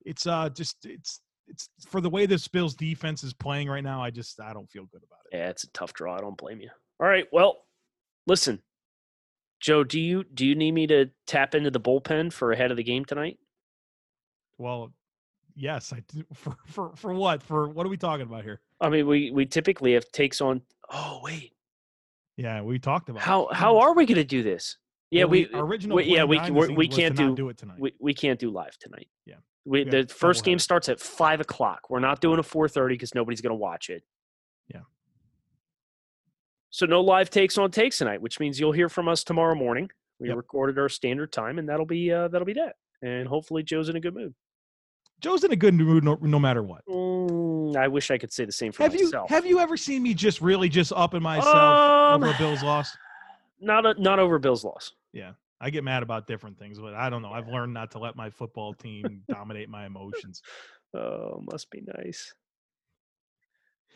it's 0.06 0.26
uh 0.28 0.50
just 0.50 0.78
it's 0.86 1.22
it's 1.52 1.70
for 1.88 2.02
the 2.02 2.10
way 2.10 2.26
this 2.26 2.48
Bills 2.48 2.76
defense 2.76 3.24
is 3.24 3.34
playing 3.34 3.70
right 3.70 3.84
now. 3.84 4.02
I 4.02 4.10
just 4.10 4.40
I 4.40 4.54
don't 4.54 4.70
feel 4.70 4.86
good 4.86 5.04
about 5.04 5.20
it. 5.32 5.38
Yeah, 5.38 5.50
it's 5.50 5.64
a 5.64 5.70
tough 5.72 5.94
draw. 5.94 6.16
I 6.16 6.22
don't 6.22 6.38
blame 6.38 6.62
you. 6.62 6.70
All 7.00 7.08
right, 7.08 7.26
well, 7.32 7.66
listen, 8.28 8.62
Joe, 9.60 9.84
do 9.84 10.00
you 10.00 10.24
do 10.24 10.46
you 10.46 10.56
need 10.56 10.72
me 10.72 10.88
to 10.88 11.10
tap 11.28 11.56
into 11.56 11.72
the 11.72 11.80
bullpen 11.80 12.32
for 12.34 12.52
ahead 12.52 12.72
of 12.72 12.78
the 12.78 12.84
game 12.84 13.06
tonight? 13.06 13.38
Well, 14.58 14.94
yes, 15.56 15.94
I 15.94 16.02
do. 16.08 16.24
For 16.34 16.56
for 16.66 16.96
for 16.96 17.14
what? 17.14 17.44
For 17.44 17.68
what 17.68 17.86
are 17.86 17.90
we 17.90 17.98
talking 17.98 18.26
about 18.26 18.44
here? 18.44 18.60
I 18.80 18.90
mean, 18.90 19.08
we 19.08 19.32
we 19.32 19.46
typically 19.46 19.94
have 19.94 20.12
takes 20.12 20.42
on. 20.42 20.62
Oh 20.90 21.20
wait. 21.24 21.54
Yeah, 22.38 22.62
we 22.62 22.80
talked 22.80 23.10
about 23.10 23.22
how 23.22 23.48
it. 23.48 23.56
how 23.56 23.78
are 23.80 23.94
we 23.94 24.06
going 24.06 24.16
to 24.16 24.24
do 24.24 24.42
this? 24.42 24.78
Yeah, 25.12 25.26
well, 25.26 25.32
we, 25.32 25.50
we 25.54 25.60
original. 25.60 25.98
We, 25.98 26.04
yeah, 26.06 26.24
we 26.24 26.40
we 26.50 26.88
can't 26.88 27.16
do 27.16 27.36
do 27.36 27.50
it 27.50 27.58
tonight. 27.58 27.80
We, 27.80 27.94
we 28.00 28.14
can't 28.14 28.40
do 28.40 28.50
live 28.50 28.78
tonight. 28.80 29.10
Yeah. 29.26 29.36
We, 29.65 29.84
the 29.84 30.08
first 30.08 30.43
game 30.43 30.58
starts 30.58 30.89
at 30.89 31.00
five 31.00 31.39
o'clock. 31.39 31.89
We're 31.89 32.00
not 32.00 32.19
doing 32.19 32.39
a 32.39 32.43
four 32.43 32.67
thirty 32.67 32.95
because 32.95 33.13
nobody's 33.13 33.41
going 33.41 33.52
to 33.52 33.56
watch 33.56 33.89
it. 33.89 34.04
Yeah. 34.74 34.82
So 36.71 36.86
no 36.86 37.02
live 37.02 37.30
takes 37.30 37.58
on 37.58 37.69
takes 37.69 38.00
tonight, 38.00 38.21
which 38.21 38.39
means 38.39 38.60
you'll 38.60 38.71
hear 38.71 38.89
from 38.89 39.08
us 39.08 39.24
tomorrow 39.24 39.56
morning. 39.56 39.89
We 40.19 40.30
yep. 40.30 40.38
recorded 40.38 40.80
our 40.80 40.89
standard 40.89 41.32
time, 41.32 41.60
and 41.60 41.69
that'll 41.69 41.86
be 41.86 42.12
uh, 42.12 42.28
that'll 42.30 42.45
be 42.45 42.54
that. 42.54 42.76
And 43.04 43.28
hopefully, 43.28 43.63
Joe's 43.63 43.89
in 43.89 43.95
a 43.95 44.00
good 44.00 44.15
mood. 44.15 44.34
Joe's 45.21 45.43
in 45.43 45.52
a 45.52 45.56
good 45.56 45.76
mood 45.76 46.04
no, 46.04 46.17
no 46.21 46.39
matter 46.39 46.63
what. 46.63 46.84
Mm, 46.88 47.76
I 47.76 47.88
wish 47.88 48.10
I 48.10 48.17
could 48.17 48.34
say 48.34 48.43
the 48.43 48.52
same 48.52 48.71
for 48.71 48.84
have 48.84 48.93
myself. 48.93 49.30
You, 49.30 49.36
have 49.36 49.45
you 49.45 49.60
ever 49.60 49.78
seen 49.78 50.02
me 50.02 50.13
just 50.13 50.41
really 50.41 50.67
just 50.67 50.91
up 50.93 51.13
in 51.13 51.21
myself 51.21 51.56
um, 51.56 52.24
over 52.24 52.34
a 52.34 52.38
Bills 52.38 52.63
loss? 52.63 52.95
Not 53.63 53.86
a, 53.86 53.93
not 54.02 54.17
over 54.17 54.39
Bills 54.39 54.63
loss. 54.63 54.93
Yeah. 55.13 55.34
I 55.62 55.69
get 55.69 55.84
mad 55.84 56.02
about 56.02 56.26
different 56.26 56.58
things, 56.58 56.80
but 56.80 56.95
I 56.95 57.10
don't 57.10 57.21
know. 57.21 57.32
I've 57.32 57.47
learned 57.47 57.74
not 57.74 57.91
to 57.91 58.00
let 58.00 58.15
my 58.15 58.32
football 58.32 58.74
team 58.82 59.24
dominate 59.30 59.69
my 59.69 59.86
emotions. 59.86 60.41
Oh, 60.95 61.43
must 61.52 61.69
be 61.69 61.84
nice. 61.86 62.34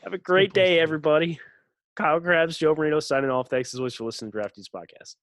Have 0.03 0.13
a 0.13 0.19
great 0.19 0.53
day, 0.53 0.79
everybody. 0.79 1.39
Kyle 1.95 2.19
Crabbs, 2.19 2.57
Joe 2.57 2.75
Marino 2.75 2.99
signing 2.99 3.31
off. 3.31 3.49
Thanks 3.49 3.73
as 3.73 3.79
always 3.79 3.95
for 3.95 4.03
listening 4.03 4.31
to 4.31 4.37
Draft 4.37 4.59
Podcast. 4.73 5.15